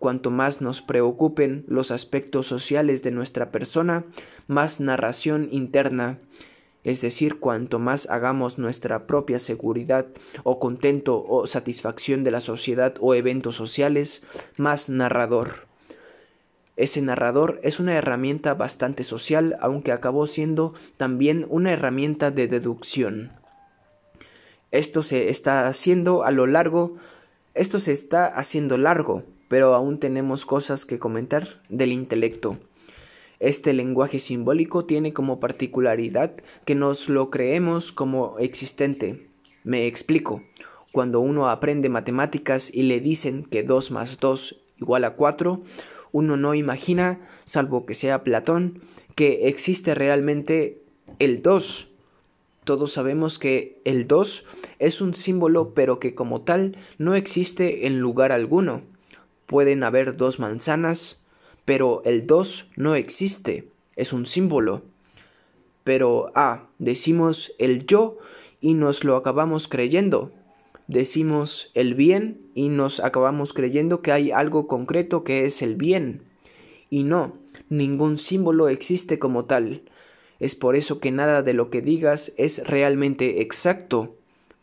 Cuanto 0.00 0.30
más 0.30 0.62
nos 0.62 0.80
preocupen 0.80 1.66
los 1.68 1.90
aspectos 1.90 2.46
sociales 2.46 3.02
de 3.02 3.10
nuestra 3.10 3.50
persona, 3.50 4.06
más 4.46 4.80
narración 4.80 5.50
interna, 5.52 6.18
es 6.84 7.02
decir, 7.02 7.38
cuanto 7.38 7.78
más 7.78 8.08
hagamos 8.08 8.56
nuestra 8.56 9.06
propia 9.06 9.38
seguridad 9.38 10.06
o 10.42 10.58
contento 10.58 11.22
o 11.28 11.46
satisfacción 11.46 12.24
de 12.24 12.30
la 12.30 12.40
sociedad 12.40 12.94
o 12.98 13.14
eventos 13.14 13.56
sociales, 13.56 14.24
más 14.56 14.88
narrador. 14.88 15.66
Ese 16.76 17.02
narrador 17.02 17.60
es 17.62 17.78
una 17.78 17.92
herramienta 17.92 18.54
bastante 18.54 19.02
social, 19.04 19.58
aunque 19.60 19.92
acabó 19.92 20.26
siendo 20.26 20.72
también 20.96 21.44
una 21.50 21.72
herramienta 21.72 22.30
de 22.30 22.48
deducción. 22.48 23.32
Esto 24.70 25.02
se 25.02 25.28
está 25.28 25.68
haciendo 25.68 26.24
a 26.24 26.30
lo 26.30 26.46
largo, 26.46 26.96
esto 27.52 27.80
se 27.80 27.92
está 27.92 28.24
haciendo 28.24 28.78
largo, 28.78 29.24
pero 29.50 29.74
aún 29.74 29.98
tenemos 29.98 30.46
cosas 30.46 30.86
que 30.86 31.00
comentar 31.00 31.60
del 31.68 31.90
intelecto. 31.90 32.56
Este 33.40 33.72
lenguaje 33.72 34.20
simbólico 34.20 34.84
tiene 34.84 35.12
como 35.12 35.40
particularidad 35.40 36.36
que 36.64 36.76
nos 36.76 37.08
lo 37.08 37.30
creemos 37.30 37.90
como 37.90 38.38
existente. 38.38 39.26
Me 39.64 39.88
explico. 39.88 40.44
Cuando 40.92 41.18
uno 41.18 41.50
aprende 41.50 41.88
matemáticas 41.88 42.72
y 42.72 42.84
le 42.84 43.00
dicen 43.00 43.42
que 43.42 43.64
2 43.64 43.90
más 43.90 44.20
2 44.20 44.56
igual 44.76 45.02
a 45.02 45.16
4, 45.16 45.64
uno 46.12 46.36
no 46.36 46.54
imagina, 46.54 47.18
salvo 47.42 47.86
que 47.86 47.94
sea 47.94 48.22
Platón, 48.22 48.80
que 49.16 49.48
existe 49.48 49.96
realmente 49.96 50.80
el 51.18 51.42
2. 51.42 51.88
Todos 52.62 52.92
sabemos 52.92 53.40
que 53.40 53.80
el 53.84 54.06
2 54.06 54.44
es 54.78 55.00
un 55.00 55.16
símbolo, 55.16 55.74
pero 55.74 55.98
que 55.98 56.14
como 56.14 56.42
tal 56.42 56.76
no 56.98 57.16
existe 57.16 57.88
en 57.88 57.98
lugar 57.98 58.30
alguno. 58.30 58.82
Pueden 59.50 59.82
haber 59.82 60.16
dos 60.16 60.38
manzanas, 60.38 61.18
pero 61.64 62.02
el 62.04 62.24
2 62.26 62.68
no 62.76 62.94
existe, 62.94 63.68
es 63.96 64.12
un 64.12 64.26
símbolo. 64.26 64.82
Pero, 65.82 66.30
ah, 66.36 66.68
decimos 66.78 67.52
el 67.58 67.84
yo 67.84 68.18
y 68.60 68.74
nos 68.74 69.02
lo 69.02 69.16
acabamos 69.16 69.66
creyendo 69.66 70.30
decimos 70.90 71.70
el 71.74 71.94
bien 71.94 72.40
y 72.52 72.68
nos 72.68 72.98
acabamos 72.98 73.52
creyendo 73.52 74.02
que 74.02 74.10
hay 74.10 74.32
algo 74.32 74.66
concreto 74.66 75.22
que 75.22 75.44
es 75.44 75.62
el 75.62 75.76
bien. 75.76 76.22
Y 76.90 77.04
no, 77.04 77.38
ningún 77.68 78.18
símbolo 78.18 78.68
existe 78.68 79.20
como 79.20 79.44
tal. 79.44 79.82
Es 80.40 80.56
por 80.56 80.74
eso 80.74 80.98
que 80.98 81.12
nada 81.12 81.42
de 81.42 81.54
lo 81.54 81.70
que 81.70 81.80
digas 81.80 82.32
es 82.36 82.66
realmente 82.66 83.40
exacto. 83.40 84.16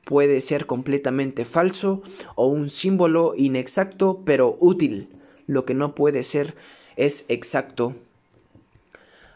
Puede 0.08 0.40
ser 0.40 0.68
completamente 0.68 1.44
falso 1.44 2.02
o 2.36 2.48
un 2.48 2.70
símbolo 2.70 3.34
inexacto 3.36 4.22
pero 4.24 4.56
útil. 4.62 5.10
Lo 5.48 5.66
que 5.66 5.74
no 5.74 5.96
puede 5.96 6.24
ser 6.24 6.56
es 6.96 7.26
exacto. 7.28 7.94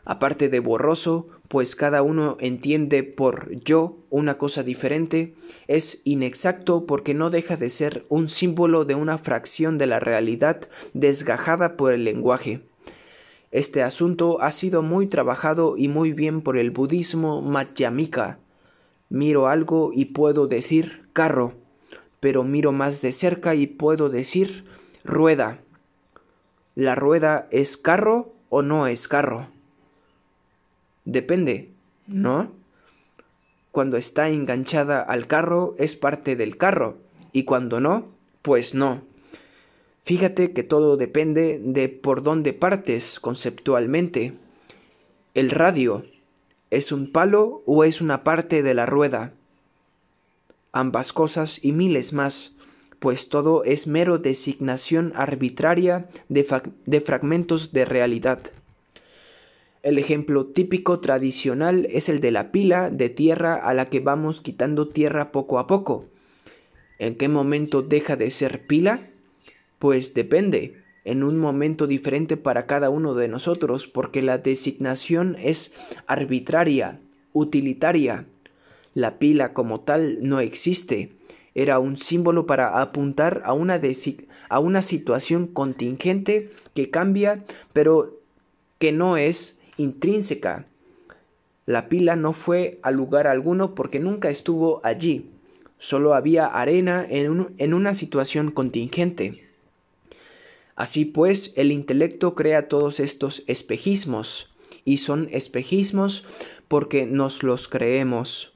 Aparte 0.05 0.47
de 0.47 0.61
borroso, 0.61 1.27
pues 1.49 1.75
cada 1.75 2.03
uno 2.03 2.37
entiende 2.39 3.03
por 3.03 3.53
yo 3.65 3.97
una 4.09 4.37
cosa 4.37 4.63
diferente, 4.63 5.35
es 5.67 5.99
inexacto 6.05 6.85
porque 6.85 7.13
no 7.13 7.29
deja 7.29 7.57
de 7.57 7.69
ser 7.69 8.05
un 8.07 8.29
símbolo 8.29 8.85
de 8.85 8.95
una 8.95 9.17
fracción 9.17 9.77
de 9.77 9.87
la 9.87 9.99
realidad 9.99 10.69
desgajada 10.93 11.75
por 11.75 11.91
el 11.91 12.05
lenguaje. 12.05 12.61
Este 13.51 13.83
asunto 13.83 14.41
ha 14.41 14.53
sido 14.53 14.83
muy 14.83 15.07
trabajado 15.07 15.75
y 15.75 15.89
muy 15.89 16.13
bien 16.13 16.39
por 16.39 16.57
el 16.57 16.71
budismo 16.71 17.41
Madhyamika. 17.41 18.39
Miro 19.11 19.49
algo 19.49 19.91
y 19.93 20.05
puedo 20.05 20.47
decir 20.47 21.05
carro, 21.11 21.53
pero 22.21 22.45
miro 22.45 22.71
más 22.71 23.01
de 23.01 23.11
cerca 23.11 23.55
y 23.55 23.67
puedo 23.67 24.07
decir 24.07 24.63
rueda. 25.03 25.59
¿La 26.75 26.95
rueda 26.95 27.49
es 27.51 27.75
carro 27.75 28.33
o 28.47 28.61
no 28.61 28.87
es 28.87 29.09
carro? 29.09 29.49
Depende, 31.03 31.71
¿no? 32.07 32.53
Cuando 33.73 33.97
está 33.97 34.29
enganchada 34.29 35.01
al 35.01 35.27
carro 35.27 35.75
es 35.77 35.97
parte 35.97 36.37
del 36.37 36.55
carro 36.55 36.95
y 37.33 37.43
cuando 37.43 37.81
no, 37.81 38.05
pues 38.41 38.73
no. 38.73 39.01
Fíjate 40.03 40.53
que 40.53 40.63
todo 40.63 40.95
depende 40.95 41.59
de 41.61 41.89
por 41.89 42.23
dónde 42.23 42.53
partes 42.53 43.19
conceptualmente. 43.19 44.35
El 45.33 45.49
radio, 45.49 46.05
¿es 46.71 46.91
un 46.91 47.11
palo 47.11 47.61
o 47.65 47.83
es 47.83 48.01
una 48.01 48.23
parte 48.23 48.63
de 48.63 48.73
la 48.73 48.85
rueda? 48.85 49.33
Ambas 50.71 51.13
cosas 51.13 51.59
y 51.61 51.73
miles 51.73 52.13
más, 52.13 52.55
pues 52.99 53.29
todo 53.29 53.63
es 53.63 53.87
mero 53.87 54.17
designación 54.17 55.11
arbitraria 55.15 56.07
de, 56.29 56.47
de 56.85 57.01
fragmentos 57.01 57.73
de 57.73 57.85
realidad. 57.85 58.39
El 59.83 59.97
ejemplo 59.97 60.45
típico 60.45 60.99
tradicional 60.99 61.87
es 61.91 62.07
el 62.07 62.21
de 62.21 62.31
la 62.31 62.51
pila 62.51 62.89
de 62.89 63.09
tierra 63.09 63.55
a 63.55 63.73
la 63.73 63.89
que 63.89 63.99
vamos 63.99 64.39
quitando 64.39 64.87
tierra 64.87 65.31
poco 65.31 65.59
a 65.59 65.67
poco. 65.67 66.05
¿En 66.99 67.15
qué 67.15 67.27
momento 67.27 67.81
deja 67.81 68.15
de 68.15 68.29
ser 68.29 68.65
pila? 68.67 69.09
Pues 69.79 70.13
depende, 70.13 70.80
en 71.03 71.23
un 71.23 71.39
momento 71.39 71.87
diferente 71.87 72.37
para 72.37 72.65
cada 72.65 72.89
uno 72.89 73.13
de 73.15 73.27
nosotros, 73.27 73.87
porque 73.87 74.21
la 74.21 74.37
designación 74.37 75.35
es 75.39 75.73
arbitraria, 76.07 76.99
utilitaria. 77.33 78.25
La 78.93 79.19
pila 79.19 79.53
como 79.53 79.81
tal 79.81 80.19
no 80.21 80.39
existe, 80.39 81.11
era 81.53 81.79
un 81.79 81.97
símbolo 81.97 82.45
para 82.45 82.81
apuntar 82.81 83.41
a 83.45 83.53
una, 83.53 83.79
a 84.49 84.59
una 84.59 84.81
situación 84.81 85.47
contingente 85.47 86.51
que 86.73 86.89
cambia, 86.89 87.43
pero 87.73 88.19
que 88.79 88.91
no 88.91 89.17
es 89.17 89.59
intrínseca. 89.77 90.65
La 91.65 91.89
pila 91.89 92.15
no 92.15 92.33
fue 92.33 92.79
a 92.83 92.91
lugar 92.91 93.27
alguno 93.27 93.75
porque 93.75 93.99
nunca 93.99 94.29
estuvo 94.29 94.81
allí. 94.83 95.29
Solo 95.77 96.13
había 96.13 96.45
arena 96.45 97.05
en, 97.09 97.53
en 97.57 97.73
una 97.73 97.93
situación 97.93 98.51
contingente. 98.51 99.50
Así 100.75 101.05
pues, 101.05 101.53
el 101.55 101.71
intelecto 101.71 102.35
crea 102.35 102.67
todos 102.67 102.99
estos 102.99 103.43
espejismos, 103.47 104.49
y 104.83 104.97
son 104.97 105.29
espejismos 105.31 106.25
porque 106.67 107.05
nos 107.05 107.43
los 107.43 107.67
creemos. 107.67 108.53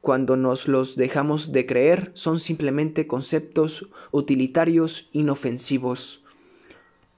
Cuando 0.00 0.36
nos 0.36 0.68
los 0.68 0.96
dejamos 0.96 1.52
de 1.52 1.66
creer, 1.66 2.10
son 2.14 2.40
simplemente 2.40 3.06
conceptos 3.06 3.88
utilitarios 4.12 5.08
inofensivos. 5.12 6.22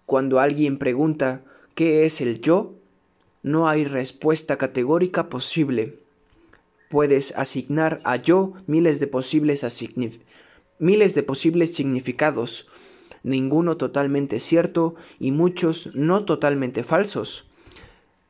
Cuando 0.06 0.40
alguien 0.40 0.78
pregunta 0.78 1.44
¿Qué 1.80 2.04
es 2.04 2.20
el 2.20 2.42
yo? 2.42 2.74
No 3.42 3.66
hay 3.66 3.86
respuesta 3.86 4.58
categórica 4.58 5.30
posible. 5.30 5.98
Puedes 6.90 7.32
asignar 7.38 8.02
a 8.04 8.16
yo 8.16 8.52
miles 8.66 9.00
de 9.00 9.06
posibles, 9.06 9.64
miles 10.78 11.14
de 11.14 11.22
posibles 11.22 11.72
significados, 11.72 12.66
ninguno 13.22 13.76
totalmente 13.76 14.40
cierto 14.40 14.94
y 15.18 15.32
muchos 15.32 15.94
no 15.94 16.24
totalmente 16.24 16.82
falsos. 16.82 17.46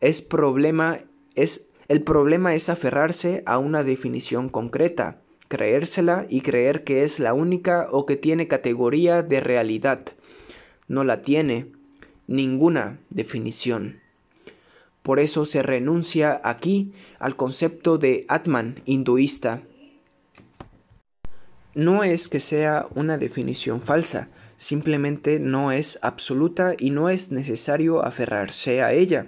Es 0.01 0.23
problema, 0.23 1.01
es, 1.35 1.69
el 1.89 2.03
problema 2.03 2.55
es 2.55 2.69
aferrarse 2.69 3.43
a 3.47 3.59
una 3.59 3.83
definición 3.85 4.49
concreta, 4.49 5.19
creérsela 5.49 6.27
y 6.29 6.41
creer 6.41 6.85
que 6.85 7.05
es 7.05 7.19
la 7.19 7.35
única 7.35 7.89
o 7.91 8.07
que 8.07 8.17
tiene 8.17 8.49
categoría 8.49 9.23
de 9.23 9.41
realidad. 9.41 10.01
No 10.89 11.05
la 11.05 11.23
tiene 11.23 11.73
ninguna 12.27 12.99
definición. 13.11 14.01
Por 15.03 15.19
eso 15.19 15.45
se 15.45 15.63
renuncia 15.63 16.41
aquí 16.45 16.93
al 17.19 17.35
concepto 17.37 17.99
de 17.99 18.27
Atman 18.29 18.83
hinduista. 18.85 19.63
No 21.75 22.05
es 22.05 22.29
que 22.29 22.41
sea 22.41 22.87
una 22.95 23.17
definición 23.17 23.81
falsa, 23.81 24.29
simplemente 24.61 25.39
no 25.41 25.73
es 25.73 25.99
absoluta 26.03 26.75
y 26.79 26.91
no 26.91 27.09
es 27.09 27.33
necesario 27.33 28.05
aferrarse 28.05 28.83
a 28.83 28.93
ella. 28.93 29.27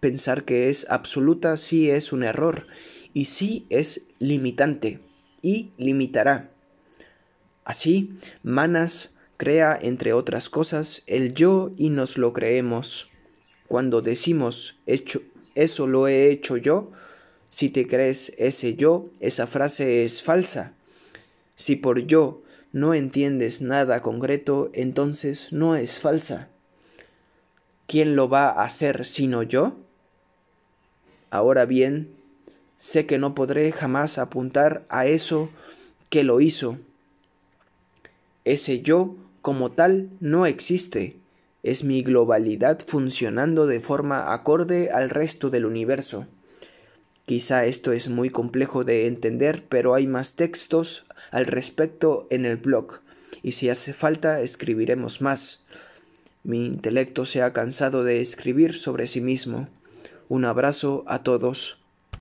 Pensar 0.00 0.44
que 0.44 0.68
es 0.68 0.90
absoluta 0.90 1.56
sí 1.56 1.88
es 1.88 2.12
un 2.12 2.24
error 2.24 2.66
y 3.14 3.26
sí 3.26 3.66
es 3.70 4.02
limitante 4.18 4.98
y 5.42 5.70
limitará. 5.76 6.50
Así, 7.64 8.18
Manas 8.42 9.14
crea, 9.36 9.78
entre 9.80 10.12
otras 10.12 10.48
cosas, 10.50 11.04
el 11.06 11.34
yo 11.34 11.70
y 11.76 11.90
nos 11.90 12.18
lo 12.18 12.32
creemos. 12.32 13.08
Cuando 13.68 14.00
decimos 14.00 14.76
eso 14.86 15.86
lo 15.86 16.08
he 16.08 16.32
hecho 16.32 16.56
yo, 16.56 16.90
si 17.48 17.68
te 17.68 17.86
crees 17.86 18.34
ese 18.38 18.74
yo, 18.74 19.08
esa 19.20 19.46
frase 19.46 20.02
es 20.02 20.20
falsa. 20.20 20.72
Si 21.54 21.76
por 21.76 22.00
yo 22.00 22.42
no 22.72 22.94
entiendes 22.94 23.62
nada 23.62 24.02
concreto, 24.02 24.70
entonces 24.72 25.52
no 25.52 25.76
es 25.76 26.00
falsa. 26.00 26.48
¿Quién 27.86 28.16
lo 28.16 28.28
va 28.28 28.50
a 28.50 28.64
hacer 28.64 29.04
sino 29.04 29.42
yo? 29.42 29.76
Ahora 31.30 31.64
bien, 31.64 32.10
sé 32.76 33.06
que 33.06 33.18
no 33.18 33.34
podré 33.34 33.72
jamás 33.72 34.18
apuntar 34.18 34.84
a 34.88 35.06
eso 35.06 35.50
que 36.10 36.24
lo 36.24 36.40
hizo. 36.40 36.78
Ese 38.44 38.80
yo 38.80 39.16
como 39.42 39.70
tal 39.70 40.10
no 40.20 40.46
existe 40.46 41.16
es 41.62 41.84
mi 41.84 42.02
globalidad 42.02 42.80
funcionando 42.86 43.66
de 43.66 43.80
forma 43.80 44.32
acorde 44.32 44.90
al 44.90 45.10
resto 45.10 45.50
del 45.50 45.66
universo. 45.66 46.26
Quizá 47.28 47.66
esto 47.66 47.92
es 47.92 48.08
muy 48.08 48.30
complejo 48.30 48.84
de 48.84 49.06
entender, 49.06 49.62
pero 49.68 49.94
hay 49.94 50.06
más 50.06 50.34
textos 50.34 51.04
al 51.30 51.44
respecto 51.44 52.26
en 52.30 52.46
el 52.46 52.56
blog, 52.56 53.00
y 53.42 53.52
si 53.52 53.68
hace 53.68 53.92
falta 53.92 54.40
escribiremos 54.40 55.20
más. 55.20 55.60
Mi 56.42 56.64
intelecto 56.64 57.26
se 57.26 57.42
ha 57.42 57.52
cansado 57.52 58.02
de 58.02 58.22
escribir 58.22 58.72
sobre 58.72 59.06
sí 59.08 59.20
mismo. 59.20 59.68
Un 60.30 60.46
abrazo 60.46 61.04
a 61.06 61.22
todos. 61.22 61.77